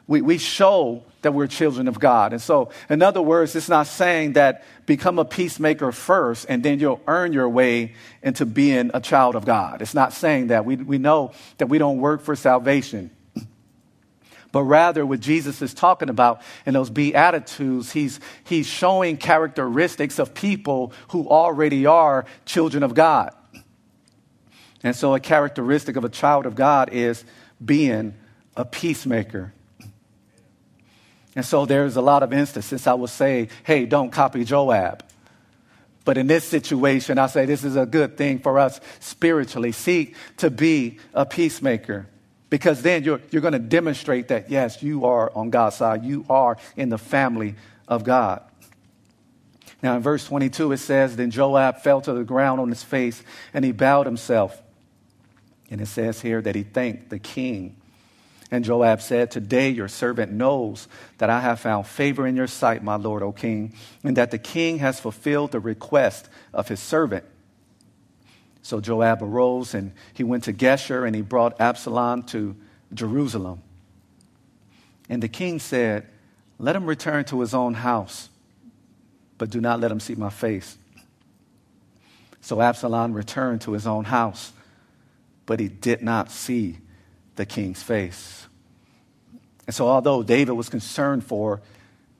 [0.08, 2.32] we, we show that we're children of God.
[2.32, 6.78] And so, in other words, it's not saying that become a peacemaker first and then
[6.78, 9.80] you'll earn your way into being a child of God.
[9.80, 10.64] It's not saying that.
[10.64, 13.10] We, we know that we don't work for salvation.
[14.52, 20.34] But rather, what Jesus is talking about in those Beatitudes, he's, he's showing characteristics of
[20.34, 23.34] people who already are children of God.
[24.82, 27.24] And so, a characteristic of a child of God is
[27.64, 28.14] being
[28.54, 29.54] a peacemaker.
[31.34, 35.04] And so there's a lot of instances I will say, hey, don't copy Joab.
[36.04, 39.72] But in this situation, I say this is a good thing for us spiritually.
[39.72, 42.08] Seek to be a peacemaker
[42.50, 46.04] because then you're, you're going to demonstrate that, yes, you are on God's side.
[46.04, 47.54] You are in the family
[47.88, 48.42] of God.
[49.82, 53.22] Now, in verse 22, it says, Then Joab fell to the ground on his face
[53.54, 54.60] and he bowed himself.
[55.70, 57.76] And it says here that he thanked the king
[58.52, 60.86] and Joab said, Today your servant knows
[61.16, 63.72] that I have found favor in your sight, my lord, O king,
[64.04, 67.24] and that the king has fulfilled the request of his servant.
[68.60, 72.54] So Joab arose and he went to Geshur and he brought Absalom to
[72.92, 73.62] Jerusalem.
[75.08, 76.06] And the king said,
[76.58, 78.28] Let him return to his own house,
[79.38, 80.76] but do not let him see my face.
[82.42, 84.52] So Absalom returned to his own house,
[85.46, 86.76] but he did not see
[87.36, 88.46] the king's face.
[89.66, 91.62] And so, although David was concerned for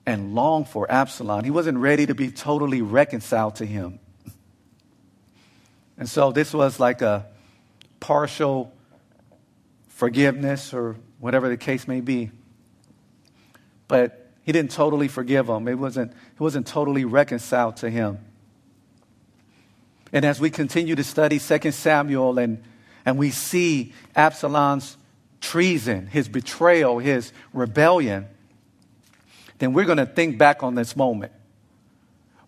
[0.05, 3.99] and longed for Absalom, he wasn't ready to be totally reconciled to him.
[5.97, 7.25] And so, this was like a
[7.99, 8.73] partial
[9.89, 12.31] forgiveness or whatever the case may be.
[13.87, 18.19] But he didn't totally forgive him, it wasn't, he wasn't totally reconciled to him.
[20.11, 22.63] And as we continue to study 2 Samuel and,
[23.05, 24.97] and we see Absalom's
[25.43, 28.25] treason, his betrayal, his rebellion,
[29.59, 31.33] then we're going to think back on this moment.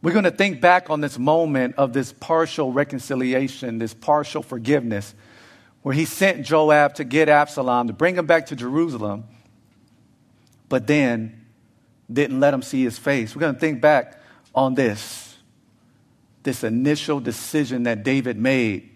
[0.02, 5.14] We're going to think back on this moment of this partial reconciliation, this partial forgiveness,
[5.82, 9.26] where he sent Joab to get Absalom, to bring him back to Jerusalem,
[10.70, 11.46] but then
[12.12, 13.36] didn't let him see his face.
[13.36, 14.22] We're going to think back
[14.54, 15.36] on this,
[16.44, 18.90] this initial decision that David made.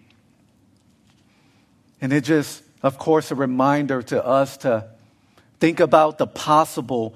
[2.00, 4.86] And it just of course, a reminder to us to
[5.58, 7.14] think about the possible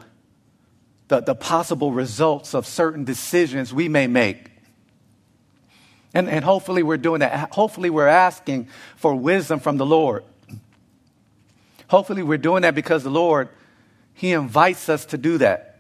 [1.08, 4.50] the, the possible results of certain decisions we may make.
[6.14, 7.52] And, and hopefully we're doing that.
[7.52, 10.24] Hopefully we're asking for wisdom from the Lord.
[11.88, 13.48] Hopefully we're doing that because the Lord,
[14.14, 15.78] He invites us to do that.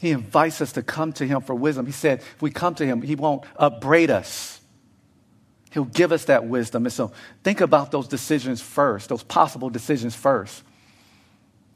[0.00, 1.86] He invites us to come to Him for wisdom.
[1.86, 4.59] He said, if we come to Him, He won't upbraid us.
[5.70, 6.84] He'll give us that wisdom.
[6.84, 7.12] And so
[7.44, 10.62] think about those decisions first, those possible decisions first,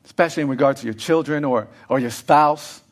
[0.04, 2.82] especially in regard to your children or, or your spouse.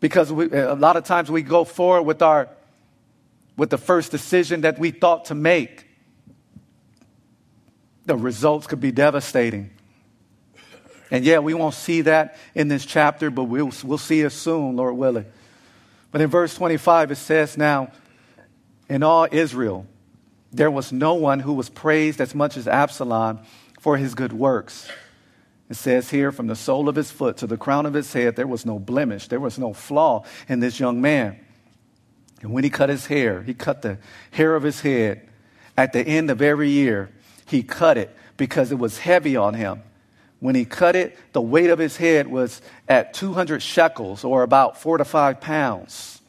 [0.00, 2.48] Because we, a lot of times we go forward with, our,
[3.56, 5.86] with the first decision that we thought to make.
[8.06, 9.70] The results could be devastating.
[11.10, 14.76] And yeah, we won't see that in this chapter, but we'll, we'll see it soon,
[14.76, 15.26] Lord willing.
[16.10, 17.92] But in verse 25, it says, Now,
[18.88, 19.86] in all Israel,
[20.52, 23.40] there was no one who was praised as much as Absalom
[23.80, 24.88] for his good works.
[25.70, 28.36] It says here, from the sole of his foot to the crown of his head,
[28.36, 31.38] there was no blemish, there was no flaw in this young man.
[32.42, 33.98] And when he cut his hair, he cut the
[34.32, 35.28] hair of his head.
[35.76, 37.10] At the end of every year,
[37.46, 39.82] he cut it because it was heavy on him
[40.42, 44.76] when he cut it, the weight of his head was at 200 shekels, or about
[44.76, 46.20] four to five pounds,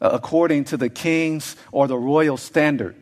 [0.00, 2.96] Uh, according to the king's or the royal standard.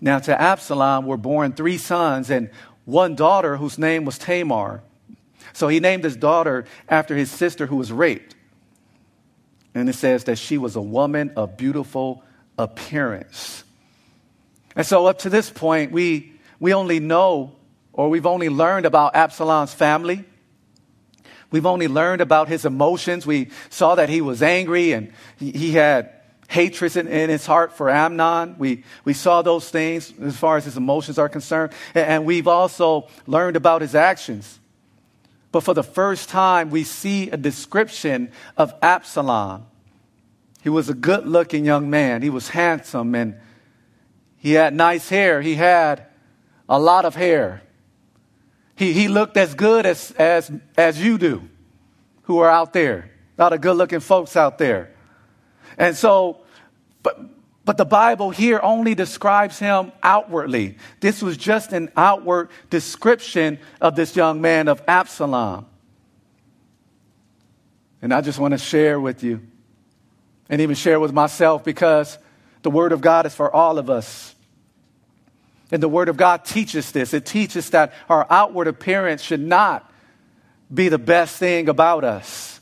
[0.00, 2.50] Now, to Absalom were born three sons and
[2.86, 4.82] one daughter whose name was Tamar.
[5.52, 8.34] So he named his daughter after his sister who was raped.
[9.74, 12.24] And it says that she was a woman of beautiful
[12.58, 13.62] appearance.
[14.74, 17.52] And so, up to this point, we, we only know
[17.92, 20.24] or we've only learned about Absalom's family.
[21.50, 23.26] We've only learned about his emotions.
[23.26, 26.12] We saw that he was angry and he, had
[26.48, 28.56] hatred in, in, his heart for Amnon.
[28.58, 31.72] We, we saw those things as far as his emotions are concerned.
[31.94, 34.58] And, and we've also learned about his actions.
[35.52, 39.66] But for the first time, we see a description of Absalom.
[40.62, 42.22] He was a good looking young man.
[42.22, 43.34] He was handsome and
[44.36, 45.42] he had nice hair.
[45.42, 46.06] He had
[46.68, 47.62] a lot of hair.
[48.80, 51.46] He, he looked as good as, as, as you do,
[52.22, 53.10] who are out there.
[53.36, 54.94] A lot of good looking folks out there.
[55.76, 56.38] And so,
[57.02, 57.20] but,
[57.66, 60.78] but the Bible here only describes him outwardly.
[61.00, 65.66] This was just an outward description of this young man of Absalom.
[68.00, 69.42] And I just want to share with you
[70.48, 72.16] and even share with myself because
[72.62, 74.34] the Word of God is for all of us.
[75.72, 77.14] And the Word of God teaches this.
[77.14, 79.90] It teaches that our outward appearance should not
[80.72, 82.60] be the best thing about us.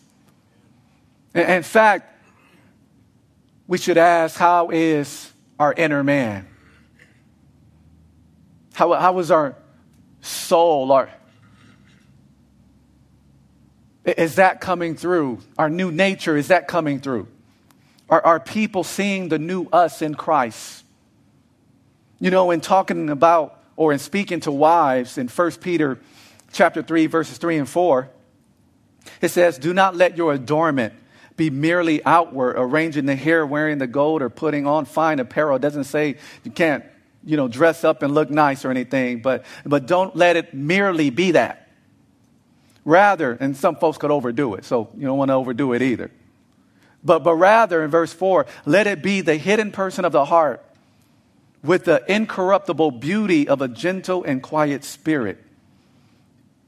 [1.35, 2.15] In fact,
[3.67, 6.47] we should ask, how is our inner man?
[8.75, 9.57] How, how is our
[10.21, 10.93] soul?
[10.93, 11.11] Our,
[14.05, 15.41] is that coming through?
[15.59, 17.29] Our new nature, is that coming through?
[18.09, 20.85] Are, are people seeing the new us in Christ?
[22.21, 25.99] You know, in talking about or in speaking to wives in 1 Peter
[26.53, 28.09] chapter 3 verses 3 and 4,
[29.21, 30.95] it says, "Do not let your adornment
[31.37, 35.63] be merely outward, arranging the hair, wearing the gold, or putting on fine apparel." It
[35.63, 36.85] doesn't say you can't,
[37.25, 41.11] you know, dress up and look nice or anything, but but don't let it merely
[41.11, 41.69] be that.
[42.85, 46.11] Rather, and some folks could overdo it, so you don't want to overdo it either.
[47.05, 50.65] But but rather, in verse 4, let it be the hidden person of the heart
[51.63, 55.43] with the incorruptible beauty of a gentle and quiet spirit,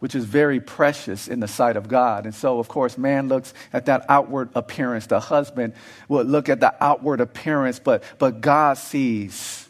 [0.00, 2.24] which is very precious in the sight of God.
[2.24, 5.07] And so, of course, man looks at that outward appearance.
[5.07, 5.74] The husband
[6.09, 9.68] will look at the outward appearance, but, but God sees.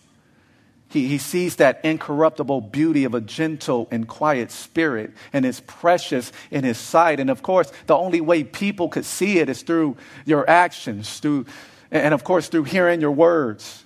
[0.89, 6.33] He, he sees that incorruptible beauty of a gentle and quiet spirit, and it's precious
[6.51, 7.21] in his sight.
[7.21, 11.47] And of course, the only way people could see it is through your actions, through,
[11.91, 13.85] and of course, through hearing your words.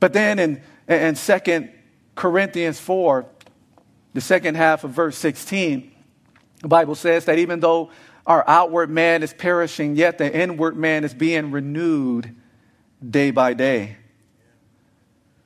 [0.00, 1.68] But then in, in 2
[2.14, 3.26] Corinthians 4,
[4.14, 5.92] the second half of verse 16,
[6.62, 7.90] the Bible says that even though
[8.26, 12.34] our outward man is perishing, yet the inward man is being renewed
[13.08, 13.96] day by day.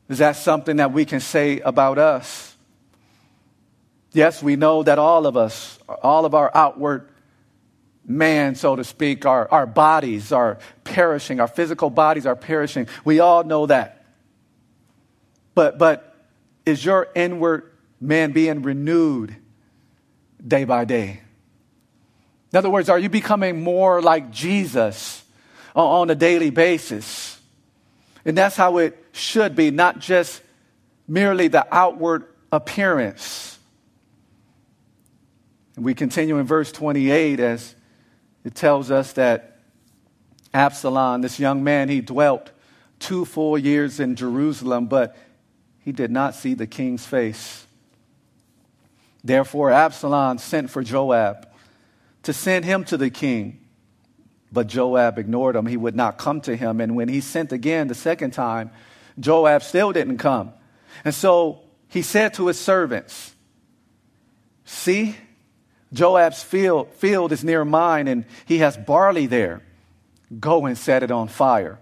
[0.08, 2.56] Is that something that we can say about us?
[4.12, 7.08] Yes, we know that all of us, all of our outward
[8.04, 12.88] man, so to speak, our, our bodies are perishing, our physical bodies are perishing.
[13.04, 13.99] We all know that.
[15.60, 16.14] But, but
[16.64, 19.36] is your inward man being renewed
[20.42, 21.20] day by day?
[22.50, 25.22] In other words, are you becoming more like Jesus
[25.76, 27.38] on a daily basis?
[28.24, 30.40] And that's how it should be, not just
[31.06, 33.58] merely the outward appearance.
[35.76, 37.74] And we continue in verse 28 as
[38.44, 39.58] it tells us that
[40.54, 42.50] Absalom, this young man, he dwelt
[42.98, 45.14] two full years in Jerusalem, but
[45.90, 47.66] he did not see the king's face.
[49.24, 51.48] Therefore, Absalom sent for Joab
[52.22, 53.58] to send him to the king.
[54.52, 55.66] But Joab ignored him.
[55.66, 56.80] He would not come to him.
[56.80, 58.70] And when he sent again the second time,
[59.18, 60.52] Joab still didn't come.
[61.04, 63.34] And so he said to his servants,
[64.64, 65.16] See,
[65.92, 69.60] Joab's field, field is near mine, and he has barley there.
[70.38, 71.80] Go and set it on fire.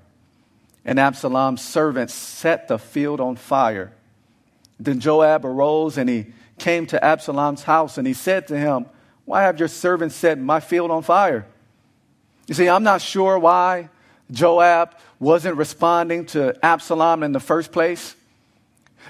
[0.83, 3.93] And Absalom's servants set the field on fire.
[4.79, 6.27] Then Joab arose and he
[6.59, 8.87] came to Absalom's house and he said to him,
[9.25, 11.47] Why have your servants set my field on fire?
[12.47, 13.91] You see, I'm not sure why
[14.31, 18.15] Joab wasn't responding to Absalom in the first place.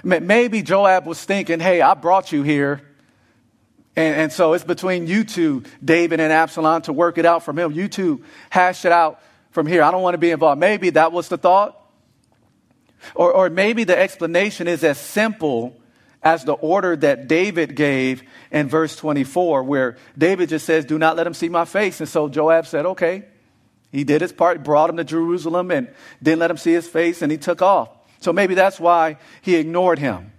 [0.03, 2.81] Maybe Joab was thinking, Hey, I brought you here
[3.99, 7.59] and, and, so it's between you two, David and Absalom, to work it out from
[7.59, 7.73] him.
[7.73, 9.83] You two hash it out from here.
[9.83, 10.59] I don't want to be involved.
[10.59, 11.78] Maybe that was the thought.
[13.15, 15.75] Or, or maybe the explanation is as simple
[16.21, 21.15] as the order that David gave in verse 24, where David just says, Do not
[21.15, 21.99] let him see my face.
[21.99, 23.25] And so Joab said, Okay.
[23.91, 25.87] He did his part, brought him to Jerusalem, and
[26.21, 27.89] didn't let him see his face, and he took off.
[28.19, 30.31] So maybe that's why he ignored him.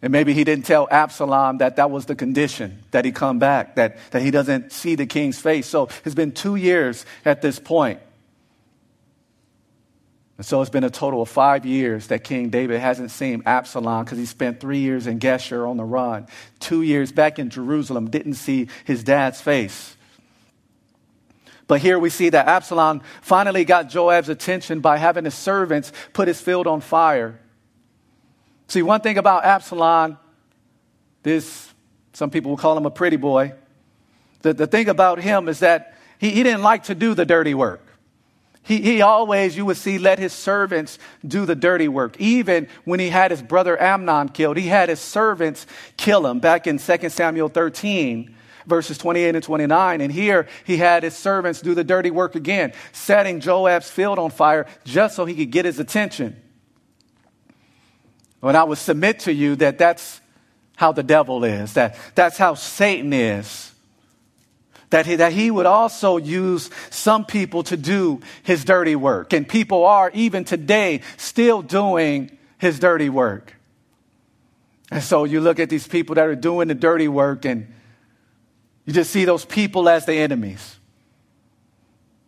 [0.00, 3.76] And maybe he didn't tell Absalom that that was the condition, that he come back,
[3.76, 5.66] that, that he doesn't see the king's face.
[5.66, 8.00] So it's been two years at this point.
[10.38, 14.04] And so it's been a total of five years that King David hasn't seen Absalom
[14.04, 16.28] because he spent three years in Geshur on the run.
[16.60, 19.96] Two years back in Jerusalem, didn't see his dad's face.
[21.66, 26.28] But here we see that Absalom finally got Joab's attention by having his servants put
[26.28, 27.40] his field on fire.
[28.68, 30.18] See, one thing about Absalom,
[31.24, 31.74] this,
[32.12, 33.54] some people will call him a pretty boy.
[34.42, 37.54] The, the thing about him is that he, he didn't like to do the dirty
[37.54, 37.87] work.
[38.68, 42.20] He, he always, you would see, let his servants do the dirty work.
[42.20, 45.66] Even when he had his brother Amnon killed, he had his servants
[45.96, 46.38] kill him.
[46.38, 50.02] Back in 2 Samuel 13, verses 28 and 29.
[50.02, 54.28] And here he had his servants do the dirty work again, setting Joab's field on
[54.28, 56.36] fire just so he could get his attention.
[58.42, 60.20] And I would submit to you that that's
[60.76, 63.72] how the devil is, that that's how Satan is.
[64.90, 69.32] That he, that he would also use some people to do his dirty work.
[69.32, 73.54] And people are, even today, still doing his dirty work.
[74.90, 77.72] And so you look at these people that are doing the dirty work and
[78.86, 80.76] you just see those people as the enemies.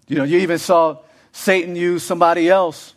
[0.06, 0.98] You know, you even saw
[1.32, 2.94] Satan use somebody else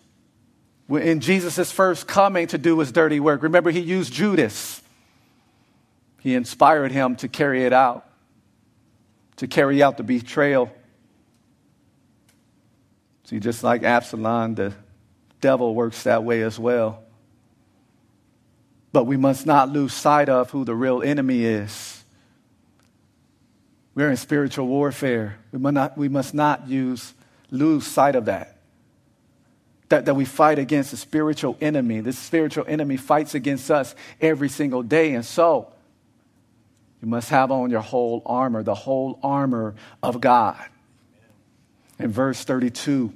[0.90, 3.42] in Jesus' first coming to do his dirty work.
[3.42, 4.82] Remember, he used Judas.
[6.20, 8.06] He inspired him to carry it out,
[9.38, 10.72] to carry out the betrayal.
[13.26, 14.74] See, just like Absalom, the
[15.42, 17.04] devil works that way as well.
[18.92, 22.04] But we must not lose sight of who the real enemy is.
[23.96, 25.38] We're in spiritual warfare.
[25.52, 27.14] We must not, we must not use,
[27.50, 28.54] lose sight of that
[29.94, 32.00] that, that we fight against a spiritual enemy.
[32.00, 35.14] This spiritual enemy fights against us every single day.
[35.14, 35.72] And so,
[37.04, 40.58] you must have on your whole armor, the whole armor of God.
[42.00, 43.14] In verse 32,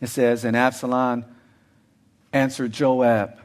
[0.00, 1.26] it says, And Absalom
[2.32, 3.38] answered Joab,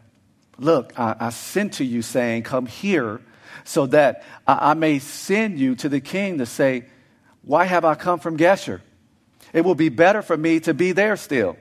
[0.57, 3.19] Look, I, I sent to you saying, Come here,
[3.65, 6.85] so that I, I may send you to the king to say,
[7.41, 8.79] Why have I come from Geshur?
[9.51, 11.57] It will be better for me to be there still.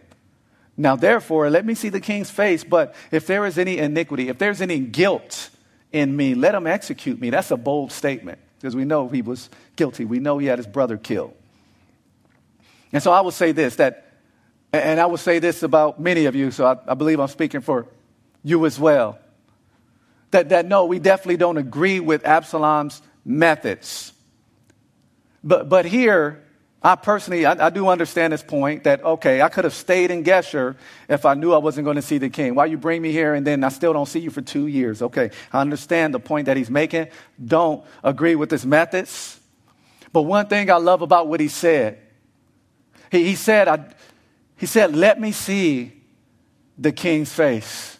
[0.76, 4.38] Now, therefore, let me see the king's face, but if there is any iniquity, if
[4.38, 5.50] there's any guilt
[5.92, 7.30] in me, let him execute me.
[7.30, 10.04] That's a bold statement because we know he was guilty.
[10.04, 11.34] We know he had his brother killed.
[12.92, 14.12] And so I will say this that,
[14.72, 17.60] and I will say this about many of you, so I, I believe I'm speaking
[17.60, 17.86] for
[18.42, 19.18] you as well.
[20.30, 24.12] That, that no, we definitely don't agree with Absalom's methods.
[25.44, 26.41] But, but here,
[26.84, 30.24] I personally, I, I, do understand this point that, okay, I could have stayed in
[30.24, 30.76] Geshur
[31.08, 32.56] if I knew I wasn't going to see the king.
[32.56, 35.00] Why you bring me here and then I still don't see you for two years?
[35.00, 37.06] Okay, I understand the point that he's making.
[37.44, 39.38] Don't agree with his methods.
[40.12, 42.00] But one thing I love about what he said,
[43.12, 43.84] he, he said, I,
[44.56, 45.92] he said, let me see
[46.76, 47.98] the king's face.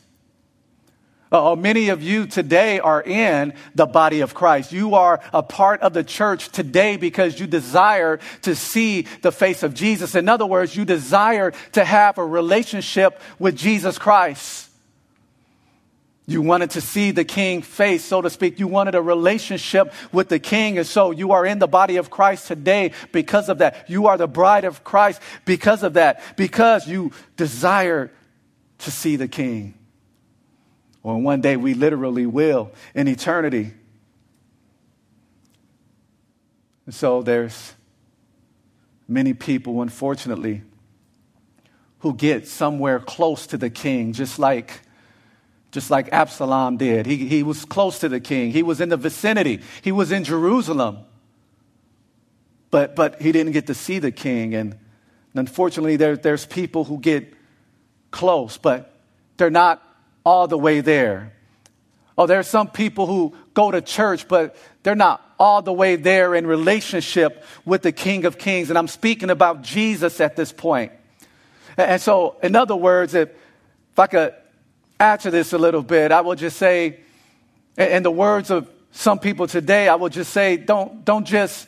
[1.33, 4.71] Uh, many of you today are in the body of Christ.
[4.71, 9.63] You are a part of the church today because you desire to see the face
[9.63, 10.15] of Jesus.
[10.15, 14.69] In other words, you desire to have a relationship with Jesus Christ.
[16.27, 18.61] You wanted to see the king face, so to speak.
[18.61, 20.77] You wanted a relationship with the king.
[20.77, 23.89] And so you are in the body of Christ today because of that.
[23.89, 28.13] You are the bride of Christ because of that, because you desire
[28.81, 29.75] to see the king.
[31.03, 33.73] Or one day we literally will in eternity.
[36.87, 37.75] And so there's
[39.09, 40.63] many people, unfortunately,
[42.01, 44.81] who get somewhere close to the king, just like,
[45.71, 47.07] just like Absalom did.
[47.07, 50.25] He, he was close to the king, he was in the vicinity, he was in
[50.25, 50.99] Jerusalem.
[52.71, 54.55] But, but he didn't get to see the king.
[54.55, 54.79] And
[55.35, 57.35] unfortunately, there, there's people who get
[58.11, 58.95] close, but
[59.37, 59.83] they're not
[60.25, 61.33] all the way there.
[62.17, 65.97] Oh, there are some people who go to church, but they're not all the way
[65.97, 68.69] there in relationship with the King of Kings.
[68.69, 70.93] And I'm speaking about Jesus at this point.
[71.77, 74.35] And so, in other words, if, if I could
[75.01, 77.01] add to this a little bit, I will just say,
[77.77, 81.67] in the words of some people today, I will just say, don't, don't just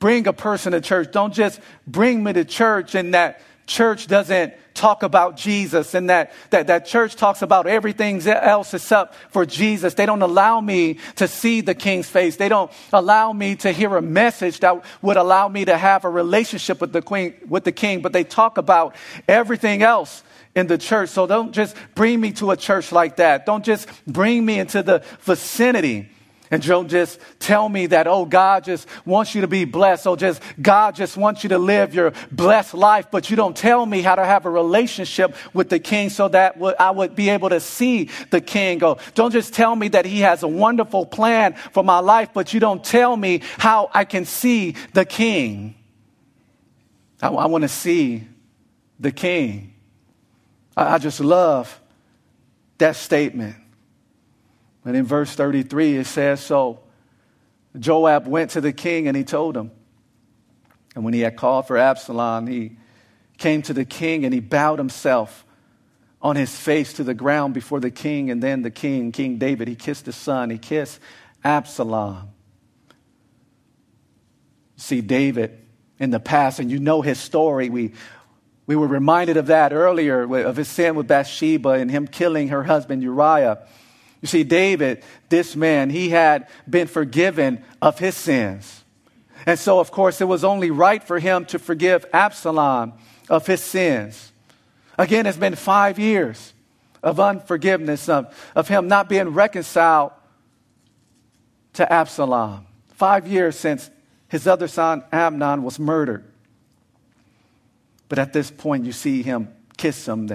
[0.00, 1.12] bring a person to church.
[1.12, 6.32] Don't just bring me to church and that church doesn't talk about Jesus and that,
[6.50, 9.94] that, that church talks about everything else except for Jesus.
[9.94, 12.36] They don't allow me to see the king's face.
[12.36, 16.08] They don't allow me to hear a message that would allow me to have a
[16.08, 18.96] relationship with the queen, with the king, but they talk about
[19.28, 20.22] everything else
[20.54, 21.10] in the church.
[21.10, 23.46] So don't just bring me to a church like that.
[23.46, 26.10] Don't just bring me into the vicinity
[26.52, 30.06] and don't just tell me that, oh, God just wants you to be blessed.
[30.06, 33.86] Oh, just God just wants you to live your blessed life, but you don't tell
[33.86, 37.48] me how to have a relationship with the king so that I would be able
[37.48, 38.84] to see the king.
[38.84, 42.52] Oh, don't just tell me that he has a wonderful plan for my life, but
[42.52, 45.74] you don't tell me how I can see the king.
[47.22, 48.28] I, I want to see
[49.00, 49.72] the king.
[50.76, 51.80] I, I just love
[52.76, 53.56] that statement.
[54.84, 56.80] And in verse 33, it says, So
[57.78, 59.70] Joab went to the king and he told him.
[60.94, 62.76] And when he had called for Absalom, he
[63.38, 65.44] came to the king and he bowed himself
[66.20, 68.30] on his face to the ground before the king.
[68.30, 71.00] And then the king, King David, he kissed his son, he kissed
[71.42, 72.28] Absalom.
[74.76, 75.58] See, David
[75.98, 77.70] in the past, and you know his story.
[77.70, 77.92] We,
[78.66, 82.64] we were reminded of that earlier, of his sin with Bathsheba and him killing her
[82.64, 83.64] husband Uriah.
[84.22, 88.84] You see, David, this man, he had been forgiven of his sins.
[89.44, 92.94] And so, of course, it was only right for him to forgive Absalom
[93.28, 94.32] of his sins.
[94.96, 96.54] Again, it's been five years
[97.02, 100.12] of unforgiveness, of, of him not being reconciled
[101.72, 102.66] to Absalom.
[102.90, 103.90] Five years since
[104.28, 106.24] his other son, Amnon, was murdered.
[108.08, 110.28] But at this point, you see him kiss him,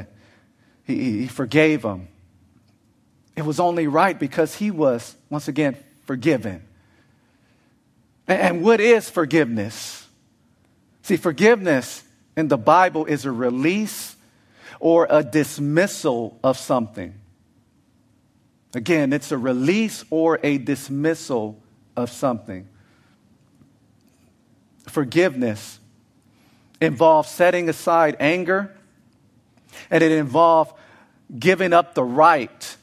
[0.83, 2.09] he, he forgave him.
[3.38, 6.63] It was only right because he was, once again, forgiven.
[8.27, 10.07] And what is forgiveness?
[11.03, 12.03] See, forgiveness
[12.35, 14.15] in the Bible is a release
[14.79, 17.13] or a dismissal of something.
[18.73, 21.61] Again, it's a release or a dismissal
[21.95, 22.67] of something.
[24.88, 25.79] Forgiveness
[26.81, 28.75] involves setting aside anger,
[29.91, 30.71] and it involves
[31.38, 32.77] giving up the right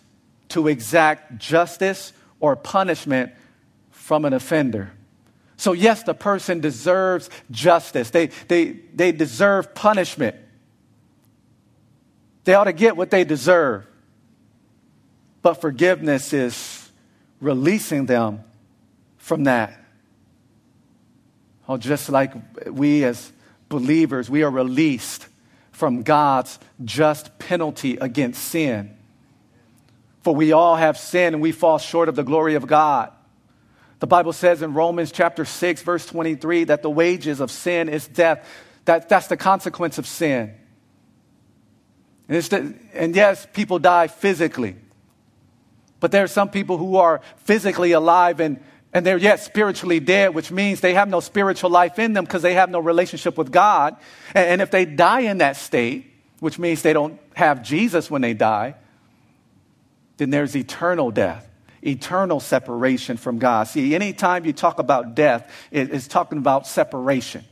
[0.54, 3.32] to exact justice or punishment
[3.90, 4.92] from an offender.
[5.56, 10.36] So, yes, the person deserves justice, they, they, they deserve punishment.
[12.44, 13.84] They ought to get what they deserve.
[15.42, 16.90] But forgiveness is
[17.40, 18.44] releasing them
[19.16, 19.82] from that.
[21.68, 22.32] Oh, just like
[22.70, 23.32] we as
[23.68, 25.26] believers, we are released
[25.72, 28.96] from God's just penalty against sin.
[30.24, 33.12] For we all have sinned and we fall short of the glory of God.
[33.98, 38.08] The Bible says in Romans chapter 6, verse 23, that the wages of sin is
[38.08, 38.48] death.
[38.86, 40.54] That, that's the consequence of sin.
[42.26, 44.76] And, the, and yes, people die physically.
[46.00, 48.64] But there are some people who are physically alive and,
[48.94, 52.40] and they're yet spiritually dead, which means they have no spiritual life in them because
[52.40, 53.96] they have no relationship with God.
[54.34, 56.10] And, and if they die in that state,
[56.40, 58.76] which means they don't have Jesus when they die,
[60.16, 61.48] then there's eternal death,
[61.82, 63.64] eternal separation from God.
[63.64, 67.44] See, anytime you talk about death, it's talking about separation.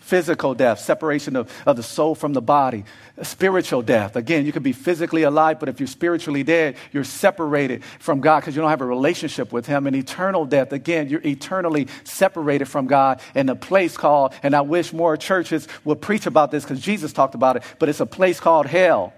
[0.00, 2.84] Physical death, separation of, of the soul from the body.
[3.22, 4.16] Spiritual death.
[4.16, 8.40] Again, you could be physically alive, but if you're spiritually dead, you're separated from God
[8.40, 9.86] because you don't have a relationship with Him.
[9.86, 14.62] And eternal death, again, you're eternally separated from God in a place called, and I
[14.62, 18.06] wish more churches would preach about this because Jesus talked about it, but it's a
[18.06, 19.12] place called hell.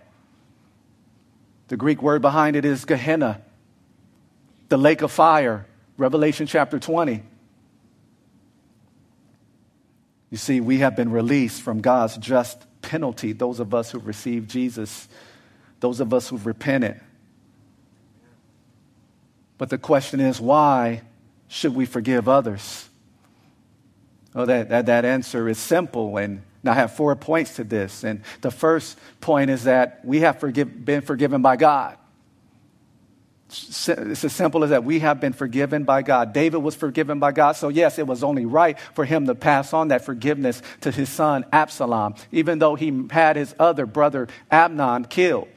[1.72, 3.40] The Greek word behind it is Gehenna,
[4.68, 5.64] the lake of fire,
[5.96, 7.22] Revelation chapter 20.
[10.28, 14.50] You see, we have been released from God's just penalty, those of us who've received
[14.50, 15.08] Jesus,
[15.80, 17.00] those of us who've repented.
[19.56, 21.00] But the question is, why
[21.48, 22.86] should we forgive others?
[24.34, 28.04] Well, that, that, that answer is simple, and I have four points to this.
[28.04, 31.98] And the first point is that we have forgive, been forgiven by God.
[33.48, 34.84] It's as simple as that.
[34.84, 36.32] We have been forgiven by God.
[36.32, 37.52] David was forgiven by God.
[37.52, 41.10] So, yes, it was only right for him to pass on that forgiveness to his
[41.10, 45.48] son Absalom, even though he had his other brother Amnon killed.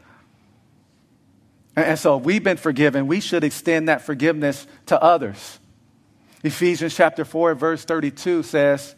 [1.78, 3.08] And so, if we've been forgiven.
[3.08, 5.60] We should extend that forgiveness to others.
[6.43, 8.95] Ephesians chapter 4, verse 32 says,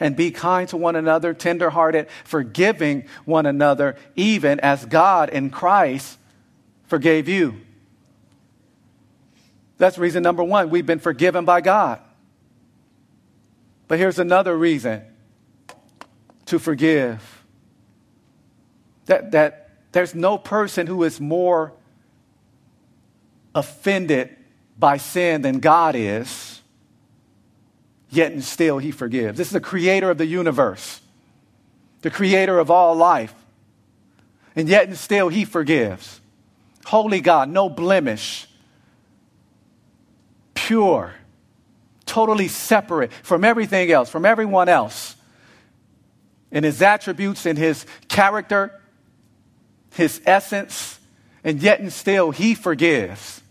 [0.00, 6.18] and be kind to one another, tenderhearted, forgiving one another, even as God in Christ
[6.84, 7.60] forgave you.
[9.78, 10.70] That's reason number one.
[10.70, 12.00] We've been forgiven by God.
[13.88, 15.02] But here's another reason
[16.46, 17.44] to forgive
[19.06, 21.72] that, that there's no person who is more
[23.54, 24.34] offended
[24.78, 26.55] by sin than God is,
[28.10, 29.38] yet and still he forgives.
[29.38, 31.00] This is the creator of the universe,
[32.02, 33.34] the creator of all life,
[34.54, 36.20] and yet and still he forgives.
[36.86, 38.46] Holy God, no blemish
[40.54, 41.14] pure,
[42.06, 45.14] totally separate from everything else, from everyone else.
[46.50, 48.72] In his attributes, in his character,
[49.94, 50.98] his essence,
[51.44, 53.42] and yet and still he forgives.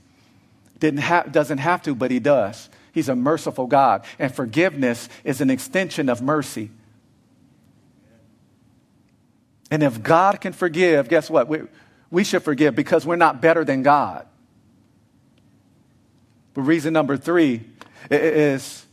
[0.82, 2.70] Ha- doesn't have to, but he does.
[2.96, 6.72] He's a merciful God, and forgiveness is an extension of mercy.
[9.70, 11.50] And if God can forgive, guess what?
[11.50, 11.64] We,
[12.10, 14.26] we should forgive because we're not better than God.
[16.54, 17.66] But reason number three
[18.10, 18.86] is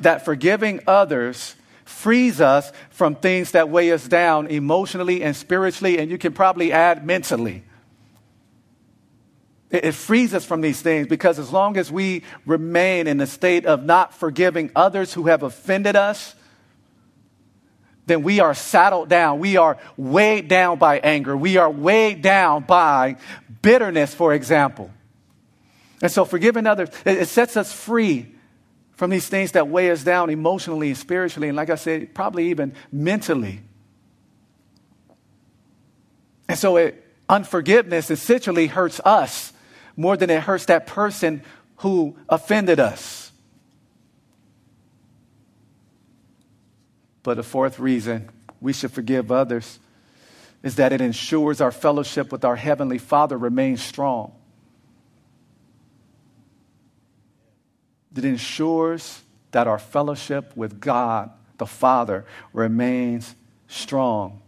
[0.00, 1.54] that forgiving others
[1.86, 6.72] frees us from things that weigh us down emotionally and spiritually, and you can probably
[6.72, 7.64] add mentally.
[9.70, 13.66] It, frees us from these things because as long as we remain in a state
[13.66, 16.34] of not forgiving others who have offended us,
[18.06, 19.38] then we are saddled down.
[19.38, 21.36] We are weighed down by anger.
[21.36, 23.16] We are weighed down by
[23.60, 24.90] bitterness, for example.
[26.00, 28.34] And so forgiving others, it, sets us free
[28.94, 32.48] from these things that weigh us down emotionally and spiritually, and like I said, probably
[32.50, 33.60] even mentally.
[36.48, 39.52] And so it, unforgiveness essentially hurts us
[39.98, 41.42] more than it hurts that person
[41.78, 43.32] who offended us.
[47.24, 48.30] But the fourth reason
[48.60, 49.80] we should forgive others
[50.62, 54.32] is that it ensures our fellowship with our Heavenly Father remains strong.
[58.16, 63.34] It ensures that our fellowship with God, the Father, remains
[63.66, 64.42] strong.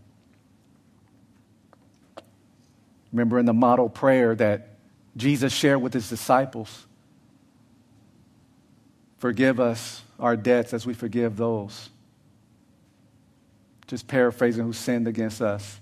[3.12, 4.69] Remember in the model prayer that
[5.16, 6.86] Jesus shared with his disciples
[9.20, 11.90] Forgive us our debts as we forgive those.
[13.86, 15.78] Just paraphrasing who sinned against us.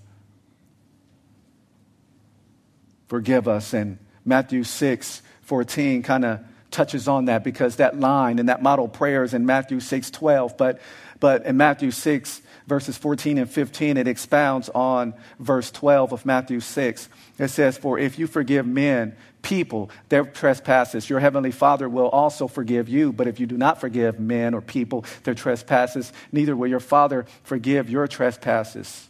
[3.07, 3.73] Forgive us.
[3.73, 8.87] And Matthew 6 14 kind of touches on that because that line and that model
[8.87, 10.57] prayer is in Matthew 6 12.
[10.57, 10.81] But,
[11.21, 16.59] but in Matthew 6, verses 14 and 15, it expounds on verse 12 of Matthew
[16.59, 17.09] 6.
[17.37, 22.47] It says, For if you forgive men, people, their trespasses, your heavenly Father will also
[22.47, 23.11] forgive you.
[23.11, 27.25] But if you do not forgive men or people their trespasses, neither will your Father
[27.43, 29.09] forgive your trespasses.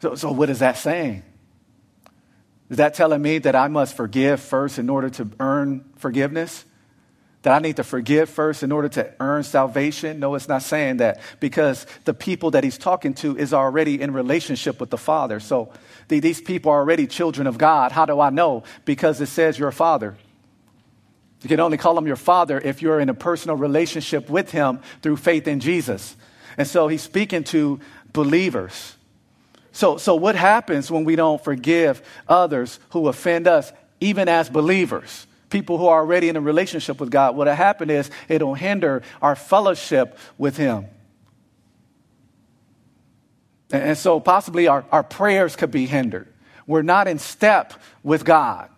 [0.00, 1.22] So, so what is that saying?
[2.68, 6.64] Is that telling me that I must forgive first in order to earn forgiveness?
[7.42, 10.20] That I need to forgive first in order to earn salvation?
[10.20, 14.12] No, it's not saying that because the people that he's talking to is already in
[14.12, 15.40] relationship with the Father.
[15.40, 15.72] So
[16.08, 17.92] these people are already children of God.
[17.92, 18.64] How do I know?
[18.84, 20.16] Because it says your Father.
[21.42, 24.80] You can only call him your Father if you're in a personal relationship with him
[25.00, 26.16] through faith in Jesus.
[26.58, 27.80] And so he's speaking to
[28.12, 28.96] believers.
[29.72, 35.26] So, so what happens when we don't forgive others who offend us, even as believers?
[35.50, 39.36] People who are already in a relationship with God, what'll happen is it'll hinder our
[39.36, 40.86] fellowship with Him.
[43.72, 46.28] And, so possibly our, our prayers could be hindered.
[46.66, 48.68] We're not in step with God.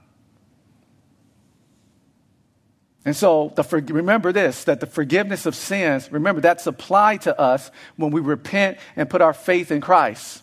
[3.04, 7.70] And so, the, remember this that the forgiveness of sins, remember, that's applied to us
[7.96, 10.42] when we repent and put our faith in Christ.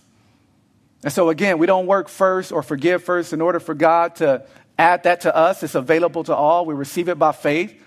[1.03, 4.45] And so, again, we don't work first or forgive first in order for God to
[4.79, 5.61] add that to us.
[5.61, 6.65] It's available to all.
[6.65, 7.79] We receive it by faith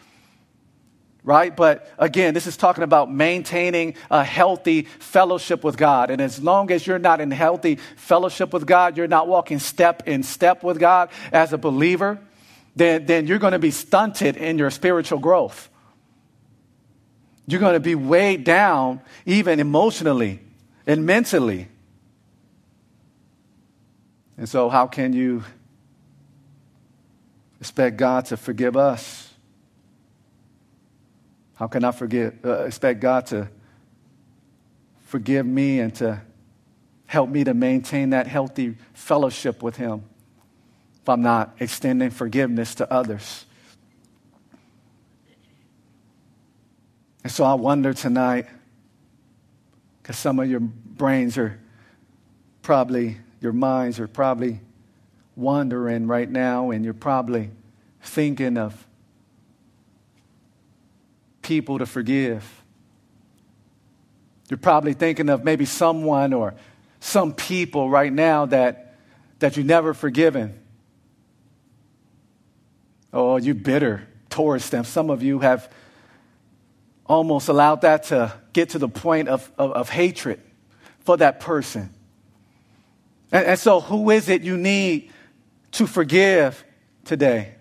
[1.25, 1.55] right?
[1.57, 6.11] But again, this is talking about maintaining a healthy fellowship with God.
[6.11, 10.09] And as long as you're not in healthy fellowship with God, you're not walking step
[10.09, 12.19] in step with God as a believer,
[12.75, 15.69] then, then you're going to be stunted in your spiritual growth.
[17.47, 20.41] You're going to be weighed down, even emotionally
[20.87, 21.69] and mentally.
[24.39, 25.45] And so, how can you
[27.63, 29.33] expect God to forgive us?
[31.55, 33.49] How can I forgive, uh, expect God to
[35.03, 36.21] forgive me and to
[37.07, 40.03] help me to maintain that healthy fellowship with Him
[41.03, 43.47] if I'm not extending forgiveness to others?
[47.23, 48.47] And so I wonder tonight,
[50.03, 51.61] because some of your brains are
[52.63, 54.59] probably, your minds are probably
[55.43, 57.51] wandering right now, and you're probably
[58.01, 58.87] thinking of
[61.43, 62.63] people to forgive.
[64.49, 66.55] You're probably thinking of maybe someone or
[67.01, 68.97] some people right now that,
[69.41, 70.59] that you never forgiven.
[73.13, 74.85] Oh, you bitter towards them.
[74.85, 75.71] Some of you have
[77.07, 80.41] almost allowed that to get to the point of, of, of hatred
[81.01, 81.93] for that person.
[83.31, 85.11] And, and so, who is it you need
[85.73, 86.65] to forgive
[87.05, 87.55] today?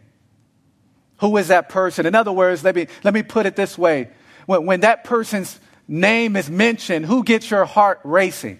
[1.17, 2.05] Who is that person?
[2.05, 4.09] In other words, let me, let me put it this way.
[4.45, 8.59] When, when that person's name is mentioned, who gets your heart racing?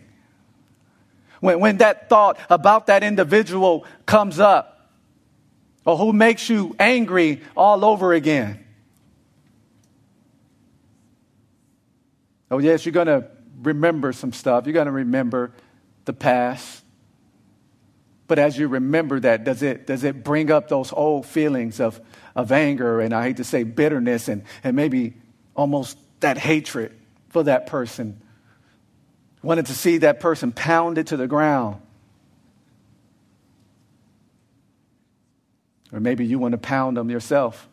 [1.39, 4.91] When, when that thought about that individual comes up,
[5.85, 8.63] or who makes you angry all over again?
[12.51, 13.27] Oh, yes, you're going to
[13.63, 14.67] remember some stuff.
[14.67, 15.53] You're going to remember
[16.05, 16.80] the past.
[18.31, 21.99] But as you remember that, does it, does it bring up those old feelings of,
[22.33, 25.15] of anger and I hate to say bitterness and, and maybe
[25.53, 28.21] almost that hatred for that person.
[29.43, 31.81] Wanted to see that person pounded to the ground.
[35.91, 37.67] Or maybe you want to pound them yourself.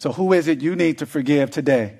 [0.00, 1.98] So, who is it you need to forgive today?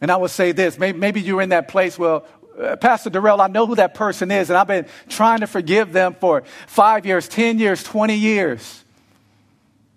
[0.00, 2.22] And I would say this maybe, you're in that place where
[2.58, 5.92] Uh, Pastor Darrell, I know who that person is, and I've been trying to forgive
[5.92, 8.84] them for five years, 10 years, 20 years.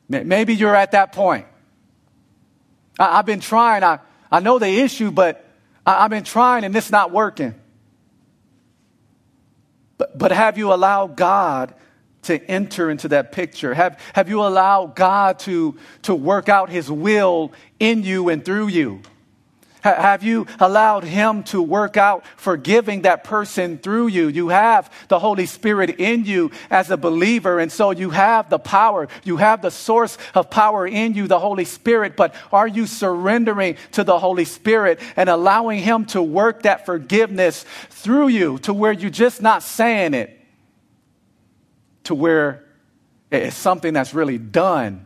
[0.10, 1.46] Maybe you're at that point.
[2.98, 3.84] I, have been trying.
[3.84, 4.00] I,
[4.32, 5.46] I know the issue, but
[5.86, 7.54] I, I've been trying and it's not working.
[9.98, 11.76] But, but have you allowed God
[12.24, 13.74] to enter into that picture?
[13.74, 18.68] Have, have you allowed God to, to work out His will in you and through
[18.68, 19.02] you?
[19.96, 24.28] Have you allowed Him to work out forgiving that person through you?
[24.28, 28.60] You have the Holy Spirit in you as a believer, and so you have the
[28.60, 29.08] power.
[29.24, 32.16] You have the source of power in you, the Holy Spirit.
[32.16, 37.66] But are you surrendering to the Holy Spirit and allowing Him to work that forgiveness
[37.90, 40.38] through you to where you're just not saying it,
[42.06, 42.66] to where
[43.32, 45.06] it's something that's really done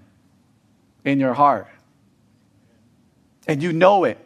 [1.03, 1.67] in your heart?
[3.47, 4.17] And you know it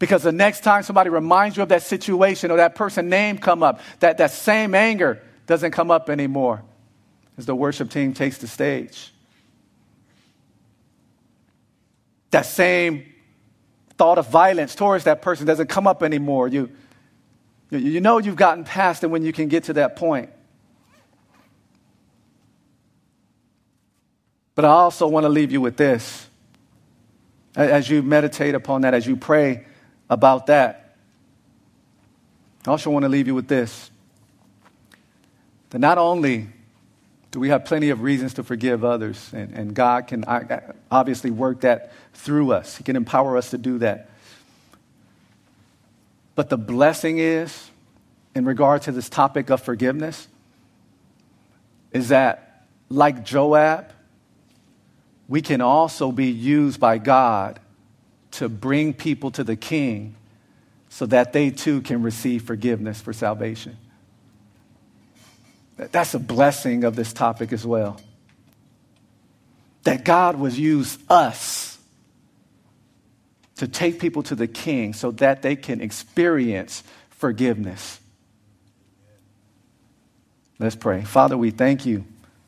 [0.00, 3.62] because the next time somebody reminds you of that situation or that person name come
[3.62, 6.62] up, that, that same anger doesn't come up anymore
[7.36, 9.12] as the worship team takes the stage.
[12.30, 13.12] That same
[13.98, 16.48] thought of violence towards that person doesn't come up anymore.
[16.48, 16.70] You,
[17.68, 20.30] you know you've gotten past it when you can get to that point.
[24.54, 26.26] But I also want to leave you with this.
[27.54, 29.66] As you meditate upon that, as you pray,
[30.10, 30.96] about that.
[32.66, 33.90] I also want to leave you with this
[35.70, 36.48] that not only
[37.30, 40.24] do we have plenty of reasons to forgive others, and, and God can
[40.90, 44.10] obviously work that through us, He can empower us to do that.
[46.34, 47.70] But the blessing is,
[48.34, 50.26] in regard to this topic of forgiveness,
[51.92, 53.92] is that, like Joab,
[55.28, 57.60] we can also be used by God
[58.32, 60.14] to bring people to the king
[60.88, 63.76] so that they too can receive forgiveness for salvation.
[65.76, 68.00] That's a blessing of this topic as well.
[69.84, 71.78] That God was use us
[73.56, 78.00] to take people to the king so that they can experience forgiveness.
[80.58, 81.02] Let's pray.
[81.02, 82.04] Father, we thank you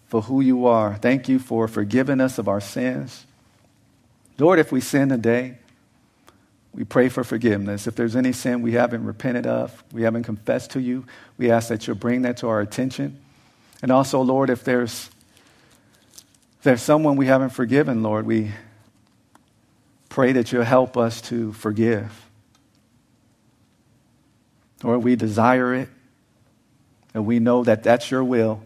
[0.09, 0.97] for who you are.
[0.97, 3.24] Thank you for forgiving us of our sins.
[4.39, 5.57] Lord, if we sin today,
[6.74, 7.86] we pray for forgiveness.
[7.86, 11.04] If there's any sin we haven't repented of, we haven't confessed to you,
[11.36, 13.20] we ask that you'll bring that to our attention.
[13.82, 15.10] And also, Lord, if there's,
[16.58, 18.52] if there's someone we haven't forgiven, Lord, we
[20.08, 22.26] pray that you'll help us to forgive.
[24.82, 25.88] Lord, we desire it,
[27.14, 28.62] and we know that that's your will.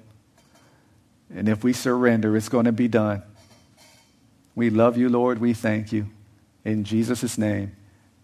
[1.34, 3.22] And if we surrender, it's going to be done.
[4.54, 5.40] We love you, Lord.
[5.40, 6.06] We thank you.
[6.64, 7.76] In Jesus' name,